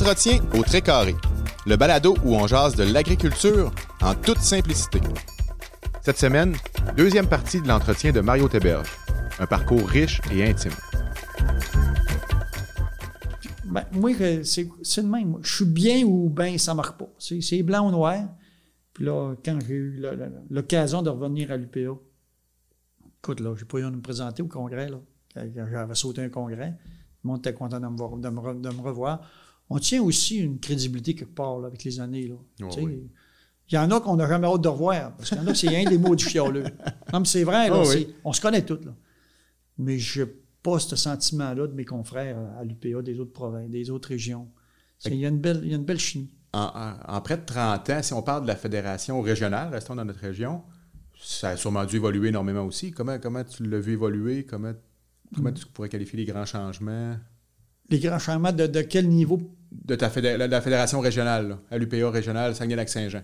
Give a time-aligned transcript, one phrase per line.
[0.00, 1.16] Entretien au très carré.
[1.66, 5.00] Le balado où on jase de l'agriculture en toute simplicité.
[6.02, 6.54] Cette semaine,
[6.96, 8.88] deuxième partie de l'entretien de Mario Théberge.
[9.40, 10.70] Un parcours riche et intime.
[13.64, 14.12] Ben, moi,
[14.44, 15.38] c'est c'est le même.
[15.42, 17.08] Je suis bien ou bien ça marche pas.
[17.18, 18.20] C'est blanc ou noir.
[18.94, 20.00] Puis là, quand j'ai eu
[20.48, 21.98] l'occasion de revenir à l'UPA,
[23.18, 24.98] écoute, là, j'ai pas eu à me présenter au congrès, là.
[25.72, 26.74] J'avais sauté un congrès.
[27.24, 28.28] Le monde était content de me, voir- de
[28.70, 29.22] me revoir.
[29.70, 32.36] On tient aussi une crédibilité quelque part, là, avec les années, là.
[32.62, 33.02] Oh, oui.
[33.70, 35.14] Il y en a qu'on n'a jamais hâte de revoir.
[35.16, 36.64] Parce qu'il y en a que c'est rien des mots du chialeux.
[37.12, 37.76] Non, mais c'est vrai, là.
[37.78, 38.06] Oh, oui.
[38.08, 38.94] c'est- On se connaît tous, là.
[39.76, 40.28] Mais je n'ai
[40.62, 44.48] pas ce sentiment-là de mes confrères à l'UPA des autres provinces, des autres régions.
[45.04, 46.30] Il y, a une belle- il y a une belle chimie.
[46.54, 49.94] En, en- en près de 30 ans, si on parle de la fédération régionale, restons
[49.94, 50.62] dans notre région,
[51.20, 52.90] ça a sûrement dû évoluer énormément aussi.
[52.90, 54.44] Comment, comment tu l'as vu évoluer?
[54.46, 54.72] Comment,
[55.34, 57.16] comment tu pourrais qualifier les grands changements?
[57.90, 59.40] Les grands changements de, de quel niveau?
[59.70, 63.22] De, ta la fédération régionale, là, à l'UPA régionale Saguenay-Lac-Saint-Jean?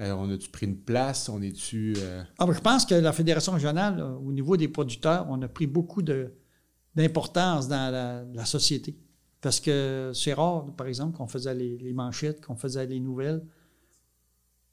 [0.00, 1.28] Euh, on a-tu pris une place?
[1.28, 1.94] On est-tu...
[1.98, 5.48] euh, Ah, ben, je pense que la Fédération régionale, au niveau des producteurs, on a
[5.48, 7.92] pris beaucoup d'importance dans
[8.34, 8.96] la, société.
[9.40, 13.44] Parce que c'est rare, par exemple, qu'on faisait les, manchettes, qu'on faisait les nouvelles.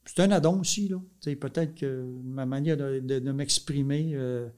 [0.04, 1.00] C'est un addon aussi, là.
[1.36, 4.48] Peut-être que ma manière de, m'exprimer, euh,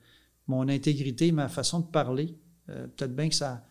[0.47, 3.67] mon intégrité, ma façon de parler, peut-être bien que ça.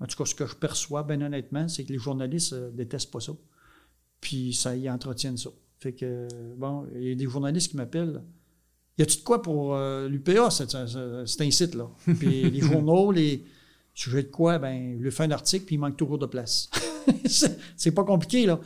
[0.00, 3.10] En tout cas, ce que je perçois, bien honnêtement, c'est que les journalistes ne détestent
[3.10, 3.32] pas ça.
[4.20, 5.50] Puis ça y entretiennent ça.
[5.78, 8.22] Fait que, bon, il y a des journalistes qui m'appellent.
[8.98, 10.50] Y a-tu de quoi pour euh, l'UPA?
[10.50, 11.88] C'est un site, là.
[12.18, 13.44] Puis les journaux, les
[13.92, 14.58] sujets de quoi?
[14.58, 16.70] Ben, je fais un article, puis il manque toujours de place.
[17.76, 18.60] C'est- pas compliqué, là.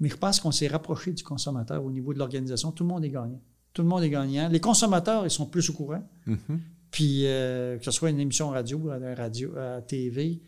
[0.00, 2.72] Mais je pense qu'on s'est rapproché du consommateur au niveau de l'organisation.
[2.72, 3.40] Tout le monde est gagnant.
[3.72, 4.48] Tout le monde est gagnant.
[4.48, 6.02] Les consommateurs, ils sont plus au courant.
[6.26, 6.60] mhm.
[6.90, 10.40] Puis, euh, que ce soit une émission radio, à la radio, à la TV.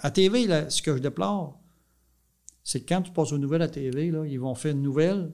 [0.00, 1.60] À TV, là, ce que je déplore,
[2.62, 5.30] c'est que quand tu passes aux nouvelles à TV, là, ils vont faire une nouvelle,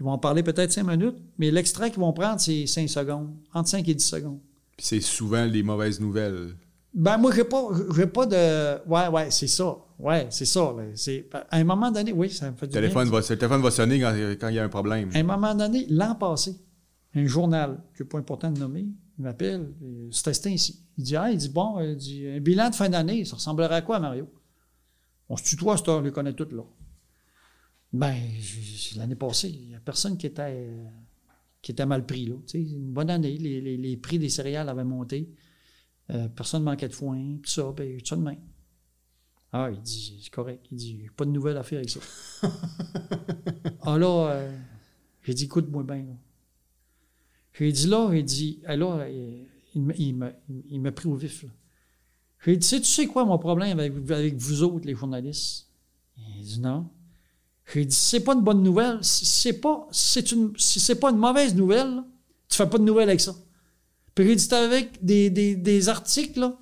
[0.00, 3.30] ils vont en parler peut-être cinq minutes, mais l'extrait qu'ils vont prendre, c'est 5 secondes,
[3.54, 4.40] entre 5 et 10 secondes.
[4.76, 6.56] Puis c'est souvent les mauvaises nouvelles.
[6.92, 8.88] Ben, moi, j'ai pas, j'ai pas de.
[8.88, 9.76] Ouais, ouais, c'est ça.
[9.98, 10.74] Ouais, c'est ça.
[10.94, 12.80] C'est, à un moment donné, oui, ça me fait du bien.
[12.80, 15.10] téléphone, va, le téléphone va sonner quand, quand il y a un problème.
[15.14, 16.56] À un moment donné, l'an passé,
[17.14, 18.86] un journal, qui n'est pas important de nommer,
[19.18, 20.84] il m'appelle, euh, c'était ainsi.
[20.98, 23.76] Il dit, ah, il dit, bon, il dit, un bilan de fin d'année, ça ressemblerait
[23.76, 24.32] à quoi, Mario?
[25.28, 26.62] On se tutoie, cette heure, on les connaît toutes, là.
[27.92, 28.16] Ben,
[28.96, 30.86] l'année passée, il n'y a personne qui était, euh,
[31.60, 32.36] qui était mal pris, là.
[32.46, 35.30] Tu sais, une bonne année, les, les- les prix des céréales avaient monté.
[36.10, 38.40] Euh, personne ne manquait de foin, tout ça, ben, ça de même.
[39.52, 40.66] Ah, il dit, c'est correct.
[40.70, 42.00] Il dit, pas de nouvelles à faire avec ça.
[43.82, 44.58] ah là, euh,
[45.22, 45.96] j'ai dit, écoute-moi bien.
[46.06, 46.12] là.
[47.54, 49.08] J'ai dit là, il dit, euh,
[49.74, 50.30] il, il m'a
[50.70, 51.42] il m'a pris au vif.
[51.42, 51.50] là.
[52.44, 55.68] J'ai dit, tu sais quoi mon problème avec, avec vous autres, les journalistes?
[56.38, 56.88] Il dit non.
[57.72, 61.16] J'ai dit, c'est pas une bonne nouvelle, c'est pas, c'est une, si c'est pas une
[61.18, 62.04] mauvaise nouvelle, là,
[62.48, 63.34] tu fais pas de nouvelles avec ça.
[64.14, 66.58] Puis j'ai dit, avec des, des, des articles, là,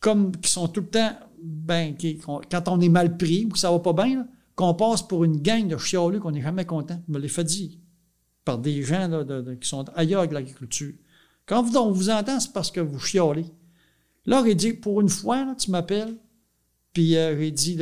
[0.00, 3.58] comme, qui sont tout le temps, ben, qui- quand on est mal pris ou que
[3.58, 4.26] ça va pas bien,
[4.56, 7.00] qu'on passe pour une gang de chialeux qu'on n'est jamais content.
[7.08, 7.70] Je me l'ai fait dire
[8.44, 10.92] par des gens là, de- de- qui sont ailleurs que l'agriculture.
[11.46, 13.46] Quand vous, on vous entend, c'est parce que vous chialez.
[14.26, 16.16] Là, j'ai dit, pour une fois, là, tu m'appelles,
[16.92, 17.78] puis euh, j'ai dit,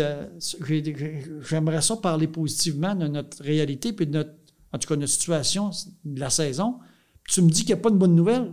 [1.48, 4.32] j'aimerais ça parler positivement de notre réalité, puis de notre,
[4.72, 5.70] en tout cas, notre situation
[6.04, 6.76] de la saison.
[7.22, 8.52] Puis tu me dis qu'il n'y a pas de bonne nouvelle.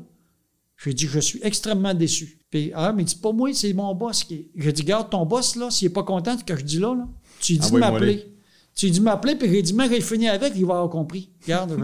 [0.77, 2.39] J'ai dit, je suis extrêmement déçu.
[2.49, 4.49] Puis, ah, mais c'est pas moi, c'est mon boss qui.
[4.55, 6.79] J'ai dit, garde ton boss, là, s'il n'est pas content de ce que je dis
[6.79, 7.07] là, là
[7.39, 8.33] tu lui dis de m'appeler.
[8.75, 11.29] Dis de m'appeler, puis j'ai dit, mais j'ai fini avec, il va avoir compris.
[11.41, 11.77] Regarde,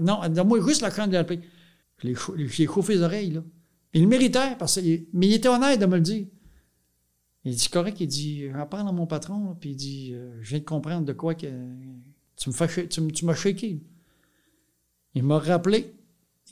[0.00, 1.40] non, donne-moi juste la crainte de l'appeler.
[2.02, 3.42] J'ai chauffé les oreilles, là.
[3.94, 6.26] Il le méritait, parce que, mais il était honnête de me le dire.
[7.44, 10.50] Il dit, correct, il dit, j'en parle à mon patron, puis il dit, euh, je
[10.50, 11.46] viens de comprendre de quoi que
[12.36, 13.80] tu me fais, tu, tu m'as shaké.
[15.14, 15.94] Il m'a rappelé.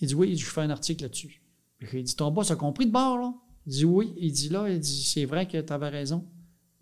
[0.00, 1.42] Il dit, oui, je fais un article là-dessus.
[1.80, 3.34] J'ai dit, ton boss a compris de bord, là?
[3.66, 4.12] Il dit, oui.
[4.18, 6.26] Il dit, là, il dit, c'est vrai que tu avais raison.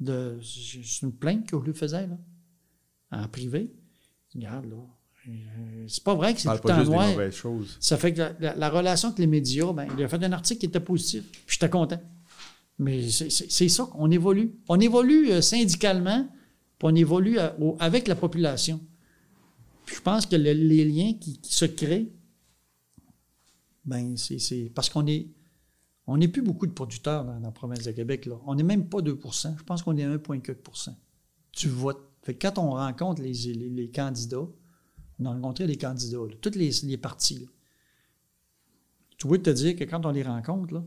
[0.00, 2.18] De, c'est une plainte que je lui faisais, là,
[3.10, 3.72] en privé.
[4.34, 4.76] Regarde, là.
[5.28, 7.08] euh, C'est pas vrai que c'est tout pas temps juste noir.
[7.08, 7.76] mauvaises choses.
[7.80, 10.32] Ça fait que la, la- la relation avec les médias, ben, il a fait un
[10.32, 11.24] article qui était positif.
[11.30, 12.00] Puis J'étais content.
[12.78, 14.54] Mais c'est- ça qu'on évolue.
[14.68, 16.24] On évolue euh, syndicalement,
[16.78, 18.80] puis on évolue à- au- avec la population.
[19.84, 22.12] Puis je pense que le- les liens qui, qui se créent,
[23.84, 25.28] ben, c'est parce qu'on est.
[26.06, 28.24] On n'est plus beaucoup de producteurs dans, dans la province de Québec.
[28.26, 28.36] Là.
[28.46, 30.94] On n'est même pas 2% Je pense qu'on est 1,4%
[31.58, 32.00] du vote.
[32.28, 34.46] Fait que quand on rencontre les, candidats,
[35.18, 37.46] on a rencontré les candidats, là, tous les, là.
[39.16, 40.84] Tu veux te dire que quand on les rencontre, là,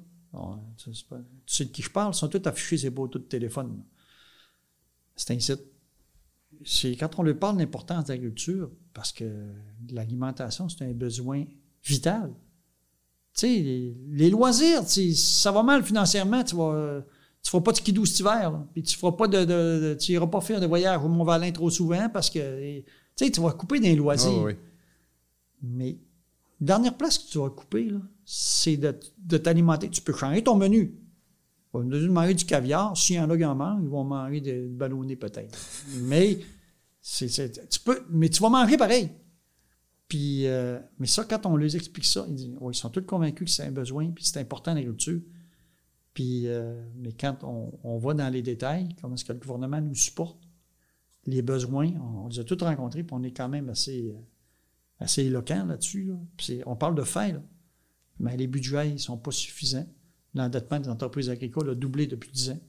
[0.77, 0.91] tu,
[1.47, 3.81] sais de qui je parle, ils sont tous affichés ces beaux de téléphone.
[5.15, 5.63] C'est un site.
[6.63, 9.25] c'est quand on lui parle de l'importance de l'agriculture, parce que
[9.89, 11.45] l'alimentation, c'est un besoin
[11.83, 12.35] vital.
[13.33, 17.03] Tu sais, les, loisirs, ça va mal financièrement, tu vas,
[17.43, 18.67] tu feras pas de ski cet hiver, là.
[18.73, 21.51] puis tu feras pas de, de- de- tu iras pas faire de voyage au Mont-Valin
[21.51, 22.85] trop souvent parce que, tu
[23.15, 24.31] sais, tu vas couper des loisirs.
[24.41, 24.53] Ah, oui.
[25.63, 25.97] Mais
[26.59, 29.89] dernière place que tu vas couper, là, c'est de, de t'alimenter.
[29.89, 30.95] Tu peux changer ton menu.
[31.73, 32.95] On va nous manger du caviar.
[32.97, 35.57] S'il y en a qui en mangent, ils vont manger des ballonnés peut-être.
[36.01, 36.39] mais,
[37.01, 39.09] c'est, c'est- tu peux, mais tu vas manger pareil.
[40.07, 43.01] Puis, euh, mais ça, quand on les explique ça, ils, disent, Ouais, ils sont tous
[43.03, 45.21] convaincus que c'est un besoin, puis c'est important l'agriculture.
[46.13, 49.79] Puis, euh, mais quand on, on va dans les détails, comment est-ce que le gouvernement
[49.79, 50.39] nous supporte,
[51.25, 54.19] les besoins, on, on les a tous rencontrés, puis on est quand même assez, euh,
[54.99, 56.03] assez éloquent là-dessus.
[56.05, 56.15] là.
[56.37, 57.41] Puis on parle de faits, là.
[58.19, 59.87] mais les budgets ne sont pas suffisants.
[60.33, 62.59] L'endettement des entreprises agricoles a doublé depuis 10 ans.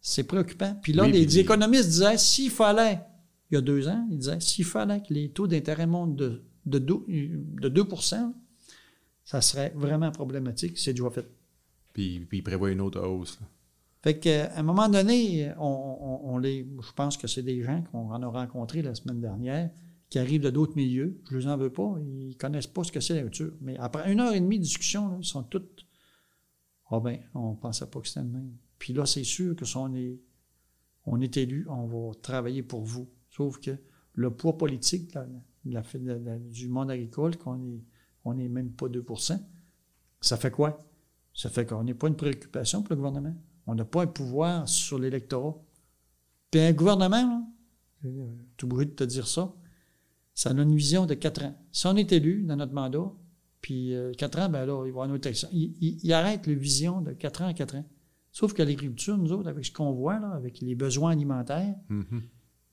[0.00, 0.74] C'est préoccupant.
[0.82, 3.00] Puis là, Oui, les puis- économistes disaient, s'il fallait,
[3.50, 6.42] il y a deux ans, ils disaient, s'il fallait que les taux d'intérêt montent de,
[6.66, 8.32] de, deux, de 2%
[9.26, 10.76] ça serait vraiment problématique.
[10.76, 11.26] C'est déjà fait.
[11.94, 13.38] Puis, puis il prévoit une autre hausse.
[14.02, 18.22] Fait qu'à un moment donné, on, les, je pense que c'est des gens qu'on en
[18.22, 19.70] a rencontrés la semaine dernière
[20.10, 21.18] qui arrivent de d'autres milieux.
[21.30, 21.94] Je ne les en veux pas.
[22.04, 23.54] Ils connaissent pas ce que c'est la nature.
[23.62, 25.62] Mais après une heure et demie de discussion, ils sont tous.
[26.90, 28.52] Ah ben, on pensait pas que c'était le même.
[28.78, 30.20] Puis là, c'est sûr que si on est,
[31.06, 33.08] on est élu, on va travailler pour vous.
[33.30, 33.70] Sauf que
[34.12, 35.14] le poids politique
[35.64, 37.82] la- du monde agricole, qu'on est,
[38.24, 39.38] on n'est même pas 2%
[40.20, 40.78] ça fait quoi?
[41.34, 43.34] Ça fait qu'on n'est pas une préoccupation pour le gouvernement.
[43.66, 45.54] On n'a pas un pouvoir sur l'électorat.
[46.50, 47.46] Puis un gouvernement,
[48.02, 48.10] là,
[48.56, 49.52] tout obligé de te dire ça,
[50.34, 51.54] ça a une vision de quatre ans.
[51.72, 53.10] Si on est élu dans notre mandat,
[53.60, 55.48] puis euh, quatre ans, ben là, il va y avoir une autre élection.
[55.52, 57.84] Il, il- il arrête la vision de quatre ans à quatre ans.
[58.30, 62.22] Sauf que l'agriculture, nous autres, avec ce qu'on voit, là, avec les besoins alimentaires, Mhm.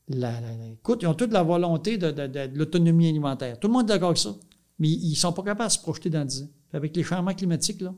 [0.10, 3.60] la- la- la- écoute, ils ont toute la volonté de, de- de- de l'autonomie alimentaire.
[3.60, 4.36] Tout le monde est d'accord avec ça.
[4.80, 6.50] Mais ils ne sont pas capables de se projeter dans 10 ans.
[6.70, 7.94] Puis Avec les changements climatiques, là,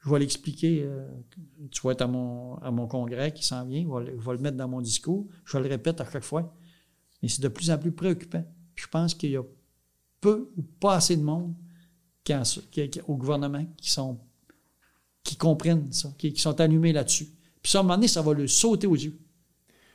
[0.00, 0.82] je vais l'expliquer.
[0.84, 1.08] euh,
[1.70, 3.82] tu vas être à mon, à mon congrès qui s'en vient.
[3.82, 5.26] Je vais, le- mettre dans mon discours.
[5.44, 6.54] Je le répète à chaque fois.
[7.22, 8.44] Mais c'est de plus en plus préoccupant.
[8.74, 9.42] Puis je pense qu'il y a
[10.20, 11.54] peu ou pas assez de monde
[13.06, 14.20] au gouvernement qui sont
[15.22, 17.28] qui comprennent ça, qui, qui sont allumés là-dessus.
[17.62, 19.18] Puis ça, à un moment donné, ça va le sauter aux yeux.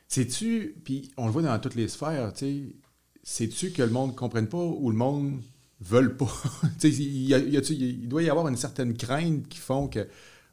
[0.06, 2.76] Sais-tu, puis on le voit dans toutes les sphères, tu sais,
[3.22, 5.40] sais-tu que le monde ne comprenne pas ou le monde
[5.80, 6.32] veut pas?
[6.82, 10.06] il, y y doit y avoir une certaine crainte qui font que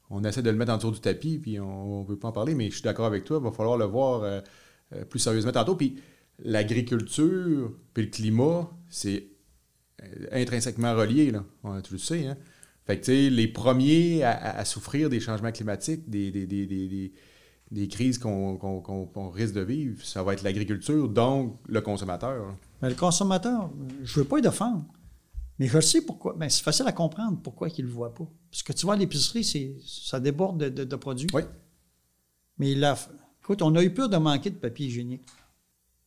[0.09, 2.31] on essaie de le mettre en dessous du tapis, puis on ne veut pas en
[2.33, 4.41] parler, mais je suis d'accord avec toi, il va falloir le voir euh,
[4.93, 5.75] euh, plus sérieusement tantôt.
[5.75, 5.95] Puis
[6.43, 9.27] l'agriculture, puis le climat, c'est
[10.03, 11.43] euh, intrinsèquement relié, là.
[11.63, 12.37] On- tu le sais, hein?
[12.85, 17.13] Fait que, les premiers à, souffrir des changements climatiques, des, des, des, des-
[17.71, 22.55] des- crises qu'on risque de vivre, ça va être l'agriculture, donc le consommateur.
[22.81, 23.69] le consommateur,
[24.03, 24.83] je ne veux pas le défendre,
[25.61, 26.35] mais je sais pourquoi.
[26.37, 28.27] Mais c'est facile à comprendre pourquoi il ne le voit pas.
[28.49, 31.27] Parce que tu vois, l'épicerie, c'est- ça déborde de, de- de produits.
[31.33, 31.43] Oui.
[32.57, 32.97] Mais là,
[33.41, 35.23] écoute, on a eu peur de manquer de papier hygiénique.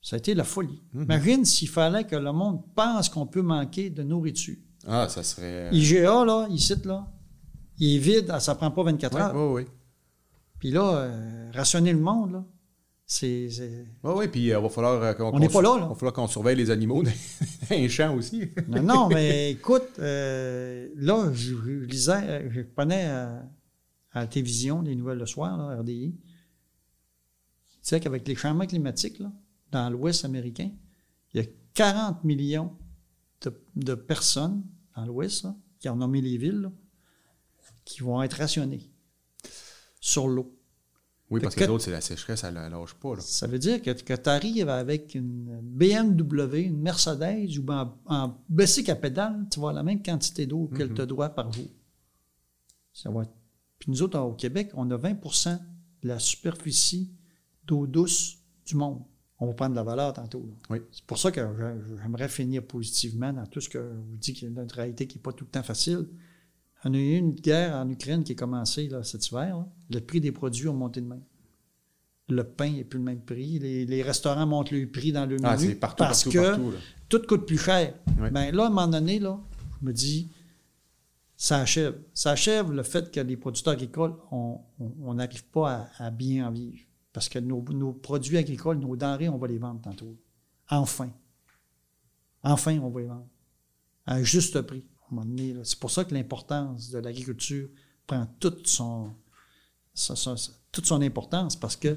[0.03, 0.83] Ça a été la folie.
[0.93, 4.57] Imagine s'il fallait que le monde pense qu'on peut manquer de nourriture.
[4.87, 5.71] Ah, ça serait.
[5.73, 7.07] IGA, là, ici, là,
[7.79, 9.35] il est vide, ah, ça prend pas 24 heures.
[9.35, 9.71] Oui, oui,
[10.59, 12.45] Puis là, euh, rationner le monde, là,
[13.07, 13.49] c'est...
[14.03, 14.13] oui.
[14.15, 15.35] Oui, puis il va falloir euh, qu'on.
[15.35, 17.11] On n'est pas là, va falloir qu'on surveille les animaux dans
[17.71, 18.51] les champs aussi.
[18.67, 23.43] Non, non, mais écoute, euh, là, je, je lisais, euh, je prenais à,
[24.13, 26.15] à la télévision les nouvelles le soir, là, RDI.
[26.15, 29.31] Tu sais qu'avec les changements climatiques, là,
[29.71, 30.71] dans l'Ouest américain,
[31.35, 32.73] il y a 40 millions
[33.43, 34.63] de, de personnes
[34.97, 35.47] dans l'Ouest,
[35.79, 36.73] qui ont nommé les villes, là,
[37.85, 38.91] qui vont être rationnées
[40.01, 40.54] sur l'eau.
[41.35, 43.15] Oui, parce que- que l'autre, c'est la sécheresse, ça ne lâche pas.
[43.15, 43.21] Là.
[43.21, 48.39] Ça veut dire que, que tu arrives avec une BMW, une Mercedes ou en, en
[48.49, 51.69] bicycle à pédale, tu vas avoir la même quantité d'eau qu'elle te doit par jour.
[52.93, 53.33] Ça va être-
[53.79, 55.59] Puis nous autres, au Québec, on a 20%
[56.03, 57.11] de la superficie
[57.65, 59.03] d'eau douce du monde.
[59.41, 60.49] On va prendre de la valeur tantôt.
[60.71, 60.79] Oui.
[60.93, 61.41] C'est pour ça que
[62.03, 65.07] j'aimerais finir positivement dans tout ce que je vous dis, qu'il y a une réalité
[65.07, 66.07] qui n'est pas tout le temps facile.
[66.85, 69.57] On a eu une guerre en Ukraine qui a commencé là, cet hiver.
[69.59, 69.67] là.
[69.91, 71.23] Le prix des produits a monté de même.
[72.29, 73.59] Le pain n'est plus le même prix.
[73.59, 76.71] Les, les restaurants montent le prix dans le Ah, menu partout, parce partout, que partout.
[76.71, 76.79] là.
[77.09, 77.95] tout coûte plus cher.
[78.19, 78.31] Ouais.
[78.31, 79.39] Ben, là, à un moment donné, là,
[79.81, 80.31] je me dis,
[81.37, 81.99] ça achève.
[82.15, 86.51] Ça achève le fait que les producteurs agricoles, on n'arrive pas à, à bien en
[86.51, 86.79] vivre.
[87.13, 90.17] Parce que nos, nos produits agricoles, nos denrées, on va les vendre tantôt.
[90.71, 91.11] Enfin.
[92.43, 93.27] Enfin, on va les vendre.
[94.07, 94.85] À un juste prix.
[95.65, 97.69] C'est pour ça que l'importance de l'agriculture
[98.07, 99.15] prend toute son,
[100.73, 101.97] toute son importance parce que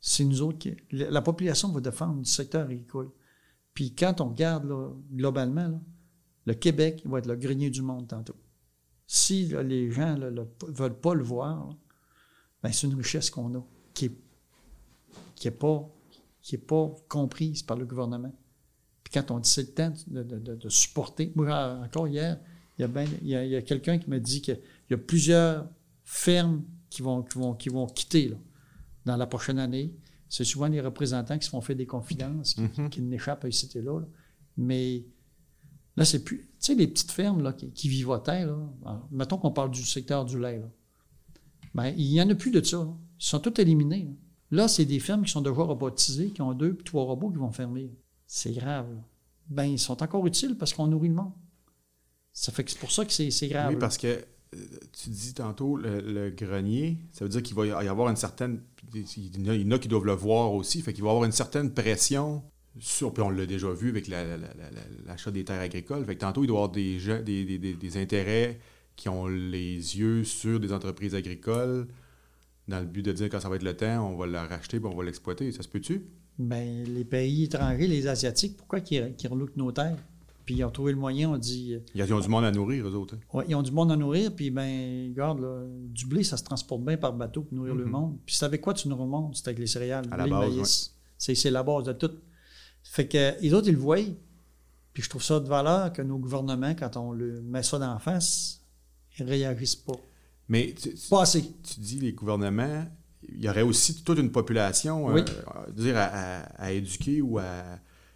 [0.00, 0.76] c'est nous autres qui.
[0.92, 3.10] La, la population va défendre du secteur agricole.
[3.74, 4.66] Puis quand on regarde
[5.12, 5.82] globalement,
[6.46, 8.36] le Québec va être le grenier du monde tantôt.
[9.06, 11.76] Si les gens ne veulent pas le voir,
[12.62, 13.62] ben, c'est une richesse qu'on a
[13.94, 14.10] qui
[15.44, 15.50] n'est
[16.58, 18.32] pas comprise par le gouvernement.
[19.06, 21.30] Puis quand on dit c'est le temps de, de- de- supporter.
[21.36, 21.48] Moi,
[21.84, 22.40] encore hier,
[22.76, 24.58] il y a, ben- il y a- il y a quelqu'un qui me dit qu'il
[24.90, 25.68] y a plusieurs
[26.02, 28.36] fermes qui vont, qui vont, qui vont quitter là,
[29.04, 29.94] dans la prochaine année.
[30.28, 32.90] C'est souvent les représentants qui se font faire des confidences, qui, Mhm.
[32.90, 34.06] qui n'échappent à ici et là, là.
[34.56, 35.04] Mais
[35.96, 36.38] là, c'est plus.
[36.40, 39.82] Tu sais, les petites fermes là, qui, qui vivotaient, là, alors, mettons qu'on parle du
[39.84, 40.68] secteur du lait, là.
[41.74, 42.78] Ben, il n'y en a plus de ça.
[42.78, 42.92] là.
[43.20, 44.04] Ils sont tous éliminés.
[44.50, 47.30] Là, Là, c'est des fermes qui sont déjà robotisées, qui ont deux puis trois robots
[47.30, 47.92] qui vont fermer.
[48.26, 48.86] C'est grave.
[48.92, 49.00] là.
[49.48, 51.32] Ben, ils sont encore utiles parce qu'on nourrit le monde.
[52.32, 53.70] Ça fait que c'est pour ça que c'est c'est grave.
[53.72, 54.58] Oui, parce que euh,
[54.92, 58.60] tu dis tantôt le, le grenier, ça veut dire qu'il va y avoir une certaine.
[58.94, 61.32] Il y en a- qui doivent le voir aussi, fait qu'il va y avoir une
[61.32, 62.42] certaine pression
[62.78, 63.12] sur.
[63.14, 64.70] Puis on l'a déjà vu avec la- la- la- la-
[65.06, 66.04] l'achat des terres agricoles.
[66.04, 68.58] Fait que tantôt, il doit y avoir des, gens- des- des- des intérêts
[68.96, 71.86] qui ont les yeux sur des entreprises agricoles
[72.68, 74.78] dans le but de dire quand ça va être le temps, on va la racheter
[74.80, 75.52] puis on va l'exploiter.
[75.52, 76.06] Ça se peut-tu?
[76.38, 79.96] Ben, les pays étrangers, les Asiatiques, pourquoi qu'ils relouquent nos terres?
[80.44, 82.86] Puis ils ont trouvé le moyen, on dit, euh, Ils ont du monde à nourrir,
[82.86, 83.16] eux autres.
[83.16, 83.18] hein?
[83.32, 86.44] ouais, ils ont du monde à nourrir, puis ben, regarde, là, du blé, ça se
[86.44, 87.90] transporte bien par bateau pour nourrir le Mhm.
[87.90, 88.18] monde.
[88.24, 89.34] Puis c'est avec quoi tu nourris le monde?
[89.34, 90.94] C'est avec les céréales, À la blé, le base, maïs.
[91.18, 92.10] C'est c'est la base de tout.
[92.84, 93.96] Fait que les autres, ils le voient,
[94.92, 97.98] puis je trouve ça de valeur que nos gouvernements, quand on le met ça d'en
[97.98, 98.60] face,
[99.18, 99.96] ils réagissent pas.
[100.48, 101.42] Mais tu- tu- Pas assez.
[101.42, 102.84] tu dis les gouvernements,
[103.28, 105.20] il y aurait aussi toute une population Oui.
[105.22, 107.62] euh, dire à, à- à éduquer ou à.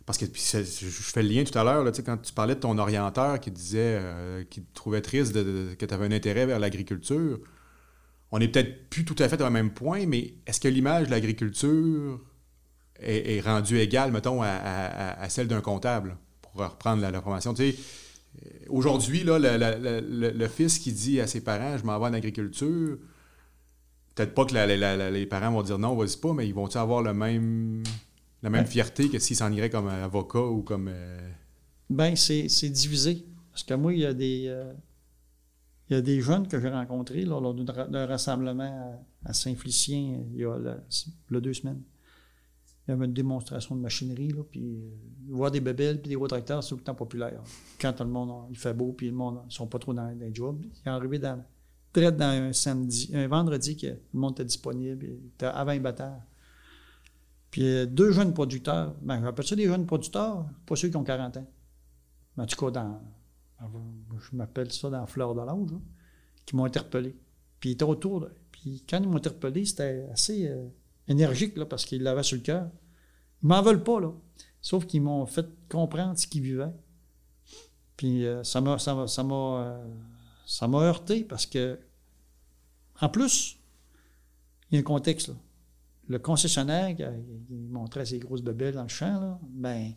[0.06, 2.32] Parce que puis je fais le lien tout à l'heure, là, tu sais, quand tu
[2.32, 5.94] parlais de ton orienteur qui disait euh, qu'il te trouvait triste de- de- que tu
[5.94, 7.38] avais un intérêt vers l'agriculture.
[8.32, 11.10] On n'est peut-être plus tout à fait au même point, mais est-ce que l'image de
[11.10, 12.20] l'agriculture
[13.00, 17.54] est, est rendue égale, mettons, à, celle d'un comptable, pour reprendre la, la formation?
[17.54, 17.82] Tu sais, euh,
[18.68, 22.06] Aujourd'hui, là, le, le- le- le fils qui dit à ses parents Je m'en vais
[22.06, 22.98] en agriculture,
[24.14, 26.54] peut-être pas que la- la- la- les parents vont dire non, vas-y pas, mais ils
[26.54, 27.82] vont-ils avoir le même,
[28.42, 28.70] la même Ouais.
[28.70, 30.88] fierté que s'ils s'en iraient comme avocat ou comme.
[30.88, 31.30] euh,
[31.90, 33.24] Ben, c'est c'est divisé.
[33.50, 34.72] Parce que moi, il y a des, euh,
[35.88, 39.30] il y a des jeunes que j'ai rencontrés là, lors d'un ra- d'un rassemblement à,
[39.30, 40.76] à Saint-Félicien euh, il y a là,
[41.28, 41.82] il y a deux semaines.
[42.86, 44.90] Il y avait une démonstration de machinerie, là, puis euh,
[45.28, 47.40] voir des bébelles puis des gros tracteurs, c'est tout le temps populaire.
[47.80, 50.08] Quand tout le monde, il fait beau, puis le monde, ils sont pas trop dans,
[50.08, 50.60] les jobs.
[50.64, 51.44] Il est arrivé dans,
[51.92, 56.22] très dans un samedi, un vendredi que le monde était disponible, était avant les batailles.
[57.50, 61.04] Puis euh, deux jeunes producteurs, ben, j'appelle ça des jeunes producteurs, pas ceux qui ont
[61.04, 61.46] 40 ans.
[62.36, 63.00] Mais en tout cas, dans,
[63.60, 65.78] je m'appelle ça dans Fleur de l'Ange, là,
[66.46, 67.16] qui m'ont interpellé.
[67.58, 68.26] Puis ils étaient autour.
[68.50, 70.68] Puis quand ils m'ont interpellé, c'était assez euh,
[71.10, 72.70] énergique, là, parce qu'ils l'avaient sur le cœur.
[73.42, 74.12] Ils m'en veulent pas, là.
[74.62, 76.72] Sauf qu'ils m'ont fait comprendre ce qu'ils vivaient.
[77.96, 79.88] Puis euh, ça m'a ça m'a ça m'a euh,
[80.46, 81.78] ça m'a heurté parce que
[83.00, 83.58] en plus,
[84.70, 85.34] il y a un contexte là.
[86.08, 87.04] Le concessionnaire qui,
[87.46, 89.92] qui montrait ses grosses bébelles dans le champ, là, ben,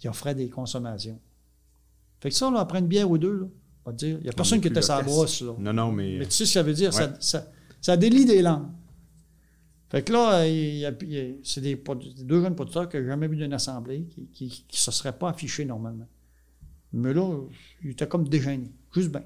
[0.00, 1.18] il offrait des consommations.
[2.20, 3.46] Fait que ça, là, après une bière ou deux, là,
[3.84, 5.04] on va te dire, il n'y a personne qui était loquace.
[5.04, 5.40] brosse.
[5.40, 5.54] Là.
[5.58, 6.18] Non, non, mais.
[6.18, 6.94] Mais tu sais ce que ça veut dire?
[6.94, 7.46] Ça, ça,
[7.80, 8.68] ça délie des langues.
[9.90, 11.76] Fait que là, il y a- il y a- c'est des,
[12.24, 15.64] deux jeunes producteurs que j'ai jamais vu d'une assemblée qui ne se seraient pas affichés
[15.64, 16.06] normalement.
[16.92, 17.40] Mais là,
[17.82, 19.24] ils étaient comme déjeunés, juste bien.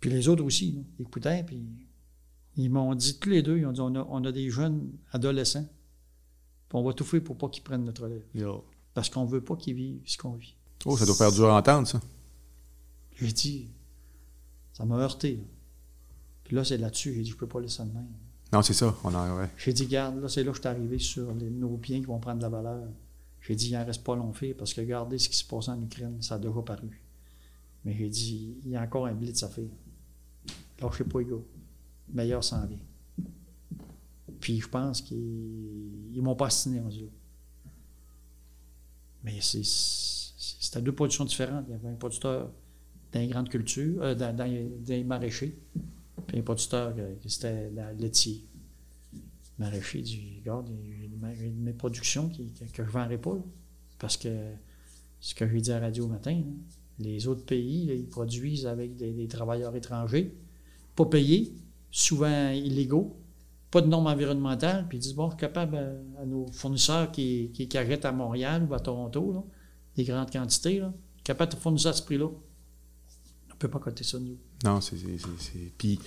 [0.00, 1.62] Puis les autres aussi, là, ils écoutaient, puis
[2.56, 4.90] ils m'ont dit, tous les deux, ils ont dit, on a, on a des jeunes
[5.12, 5.68] adolescents,
[6.68, 8.24] puis on va tout faire pour pas qu'ils prennent notre relève.
[8.34, 8.64] Yo.
[8.94, 10.56] Parce qu'on veut pas qu'ils vivent ce qu'on vit.
[10.86, 12.00] Oh, ça doit faire dur à entendre, ça.
[13.16, 13.68] J'ai dit,
[14.72, 15.36] ça m'a heurté.
[15.36, 15.42] là.
[16.44, 18.08] Puis là, c'est là-dessus, j'ai dit, je peux pas laisser ça de même.
[18.52, 18.96] Non, c'est ça.
[19.04, 19.48] On en, ouais.
[19.56, 22.06] J'ai dit, garde, là, c'est là que je suis arrivé sur les- nos biens qui
[22.06, 22.88] vont prendre de la valeur.
[23.40, 25.68] J'ai dit, il n'en reste pas long fait parce que regardez ce qui se passe
[25.68, 27.00] en Ukraine, ça a déjà paru.
[27.84, 29.64] Mais j'ai dit, il y a encore un blitz à faire.
[30.92, 31.36] Sais pas, les gars.
[32.12, 32.78] Meilleur s'en vient.
[34.40, 35.18] Puis je pense qu'ils
[36.14, 37.06] ils m'ont pas assassiné rendu là.
[39.22, 41.66] Mais c'était deux productions différentes.
[41.68, 42.50] Il y avait un producteur
[43.12, 44.14] dans les grandes cultures, euh,
[46.26, 48.44] puis un producteur euh, qui c'était laitier
[49.60, 51.08] maraîcher dit Regarde, j'ai
[51.50, 53.34] de mes productions qui, que, je ne vendrai pas.
[53.34, 53.42] là.
[53.98, 54.28] parce que
[55.20, 56.52] ce que j'ai dit à la radio au matin, là,
[56.98, 60.34] les autres pays, ils produisent avec des, travailleurs étrangers,
[60.96, 61.54] pas payés,
[61.90, 63.16] souvent illégaux,
[63.70, 67.50] pas de normes environnementales, puis ils disent Bon, je capable à, à nos fournisseurs qui,
[67.52, 69.46] qui, qui arrêtent à Montréal ou à Toronto,
[69.94, 72.26] des grandes quantités, là, capable de fournir ça à ce prix-là.
[72.26, 74.38] On ne peut pas coter ça, nous.
[74.64, 74.96] Non, c'est.
[75.78, 75.98] Puis,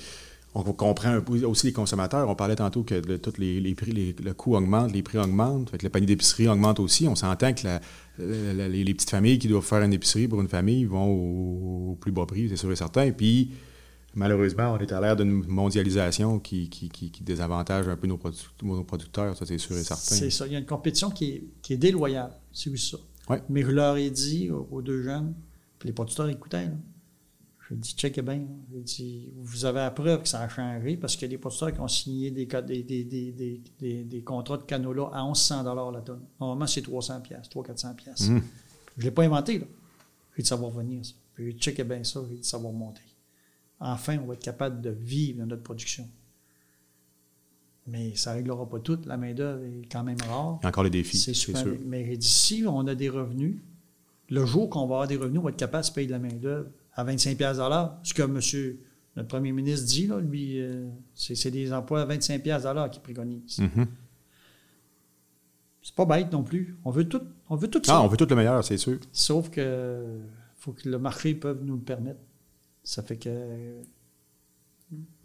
[0.56, 2.30] on comprend un peu aussi les consommateurs.
[2.30, 5.18] On parlait tantôt que le, tous les, les prix, les- le coût augmente, les prix
[5.18, 5.72] augmentent.
[5.72, 7.08] Fait que le panier d'épicerie augmente aussi.
[7.08, 7.82] On s'entend que la-
[8.20, 11.92] la- la- les, petites familles qui doivent faire une épicerie pour une famille vont au,
[11.94, 13.10] au plus bas prix, c'est sûr et certain.
[13.12, 13.50] Puis,
[14.14, 18.18] malheureusement, on est à l'ère d'une mondialisation qui, qui, qui- qui désavantage un peu nos,
[18.18, 20.16] produ- nos producteurs, ça c'est sûr et certain.
[20.16, 20.46] C'est ça.
[20.46, 22.32] Il y a une compétition qui est, qui est déloyale.
[22.52, 22.98] C'est ça.
[23.28, 23.42] Ouais.
[23.50, 25.34] Mais je leur ai dit aux, aux deux jeunes,
[25.80, 26.66] puis les producteurs écoutaient.
[26.66, 26.72] Là.
[27.70, 28.42] Je dis, checkez bien.
[28.74, 31.80] J'ai dit, vous avez la preuve que ça a changé parce que les producteurs qui
[31.80, 36.02] ont signé des, des, des, des, des, des- des contrats de canola à 1100 la
[36.02, 36.22] tonne.
[36.40, 38.24] Normalement, c'est 300 pièces, 300-400 pièces.
[38.28, 38.42] Je ne
[39.04, 39.60] l'ai pas inventé.
[39.60, 39.66] là.
[40.36, 41.06] J'ai dit, ça va revenir.
[41.06, 41.14] Ça.
[41.34, 42.22] Puis checkez bien ça.
[42.30, 43.02] J'ai dit, ça va remonter.
[43.80, 46.08] Enfin, on va être capable de vivre de notre production.
[47.88, 49.00] Mais ça ne réglera pas tout.
[49.06, 50.58] La main-d'œuvre est quand même rare.
[50.62, 51.54] Il y a encore les défis, C'est sûr.
[51.86, 53.58] Mais j'ai dit, si on a des revenus,
[54.30, 56.12] le jour qu'on va avoir des revenus, on va être capable de se payer de
[56.14, 57.58] la main-d'œuvre à 25 pièces
[58.04, 58.80] Ce que monsieur,
[59.16, 63.60] notre premier ministre dit, là, lui, euh, c'est des emplois à 25 pièces qu'il préconise.
[63.60, 63.88] Mhm.
[65.82, 66.78] C'est pas bête non plus.
[66.86, 67.98] On veut tout, on veut tout ça.
[67.98, 69.00] Ah, on veut tout le meilleur, c'est sûr.
[69.12, 70.20] Sauf que
[70.56, 72.22] faut que le marché peut nous le permettre.
[72.86, 73.82] Ça fait que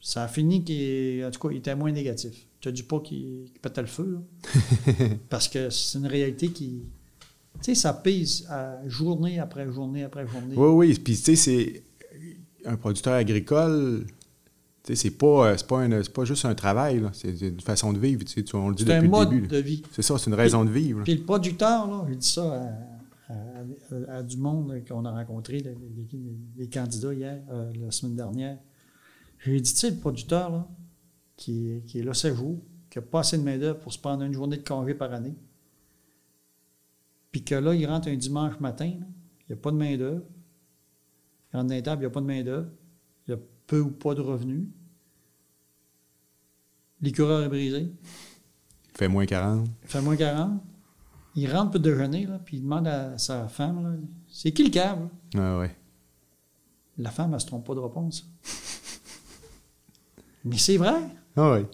[0.00, 2.46] ça a fini qu'il en tout cas, il était moins négatif.
[2.60, 5.14] Je te dis pas qu'il qu'il pétait le feu, là.
[5.28, 6.82] parce que c'est une réalité qui.
[7.62, 8.49] Tu sais, ça pèse
[8.87, 10.55] journée après journée après journée.
[10.57, 10.99] Oui, oui.
[11.02, 11.83] Puis, tu sais, c'est
[12.64, 14.05] un producteur agricole.
[14.85, 17.99] Tu sais, c'est pas, euh, pas, un- pas juste un travail, c'est une façon de
[17.99, 18.25] vivre.
[18.25, 19.47] tu sais, on le dit depuis le début.
[19.49, 19.83] de vie.
[19.93, 20.99] C'est ça, c'est une raison de vivre.
[21.00, 21.05] là.
[21.05, 22.43] Puis le producteur, là, j'ai dit ça
[23.28, 25.75] à, à- à- à du monde qu'on a rencontré, les,
[26.12, 28.59] les- les candidats hier, euh, la semaine dernière.
[29.45, 30.67] J'ai dit, tu sais, le producteur, là,
[31.37, 33.99] qui, est- qui est là 7 jours, qui n'a pas assez de main-d'œuvre pour se
[33.99, 35.35] prendre une journée de congé par année,
[37.30, 39.06] puis que là, il rentre un dimanche matin, là,
[39.49, 40.25] il n'y a pas de main-d'œuvre.
[41.52, 42.68] Il rentre dans les tables, il n'y a pas de main-d'œuvre.
[43.26, 44.66] Il y a peu ou pas de revenus.
[47.00, 47.80] L'écureur est brisé.
[48.92, 49.68] Il fait moins 40.
[49.83, 50.62] Il fait moins 40.
[51.37, 53.96] Il rentre pour déjeuner, là, puis il demande à sa femme là,
[54.29, 55.09] C'est qui le cave?
[55.37, 55.76] Ah, ouais.
[56.96, 58.29] La femme, elle ne se trompe pas de réponse.
[60.44, 61.00] mais c'est vrai.
[61.37, 61.66] Ah, ouais.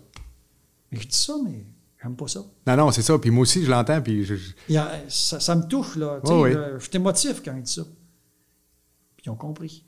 [0.93, 1.65] Mais je dis ça, mais
[2.05, 2.41] j'aime pas ça.
[2.67, 3.19] Non, non, c'est ça.
[3.19, 4.01] Puis moi aussi, je l'entends.
[4.01, 6.21] Puis je- je- Il y a- ça, ça me touche, là.
[6.25, 6.55] Ouais.
[6.55, 7.83] là, Je suis émotif quand il dit ça.
[9.17, 9.85] Puis ils ont compris.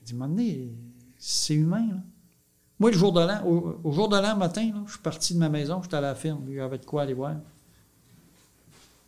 [0.00, 0.72] Il dit, donné,
[1.18, 1.96] c'est humain, là.
[2.80, 5.32] Moi, le jour de l'an, au, au jour de l'an matin, là, je suis parti
[5.34, 7.36] de ma maison, j'étais à la ferme, j'avais de quoi aller voir.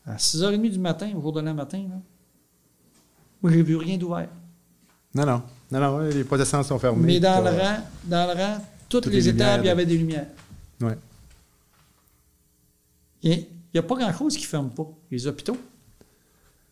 [0.06, 1.96] À 6h30 du matin, au jour de l'an matin, là,
[3.42, 4.28] moi, j'ai vu rien d'ouvert.
[5.14, 5.42] Non, non.
[5.70, 7.04] Non, non, les d'essence sont fermés.
[7.04, 9.84] Mais dans le rang, dans le rang, toutes, Toutes les, les étapes, il y avait
[9.84, 10.28] des lumières.
[10.80, 10.96] Ouais.
[13.22, 14.88] Il n'y a pas grand-chose qui ne ferme pas.
[15.10, 15.56] Les hôpitaux,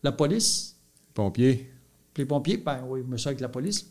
[0.03, 0.75] la police,
[1.13, 1.69] Pompiers.
[2.13, 3.89] puis les pompiers, ben oui, mais ça avec la police,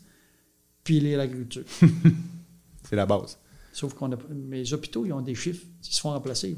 [0.83, 1.63] puis les- l'agriculture.
[2.83, 3.37] C'est la base.
[3.73, 4.15] Sauf qu'on a.
[4.33, 6.55] Mais les hôpitaux, ils ont des chiffres, ils se font remplacer.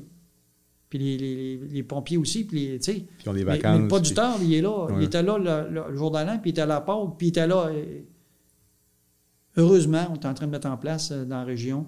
[0.90, 2.80] Puis les, les- les- les pompiers aussi, puis les.
[2.80, 3.76] Puis ils ont des Mais, vacances.
[3.76, 4.88] mais le producteur, il est là.
[4.98, 7.28] Il était là le, le- le jour de l'an, puis il était à Pâques, puis
[7.28, 7.68] il était là.
[7.68, 8.02] euh,
[9.58, 11.88] heureusement, on est en train de mettre en place euh, dans la région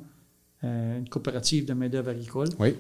[0.64, 2.76] euh, une coopérative de main-d'œuvre agricole, Oui.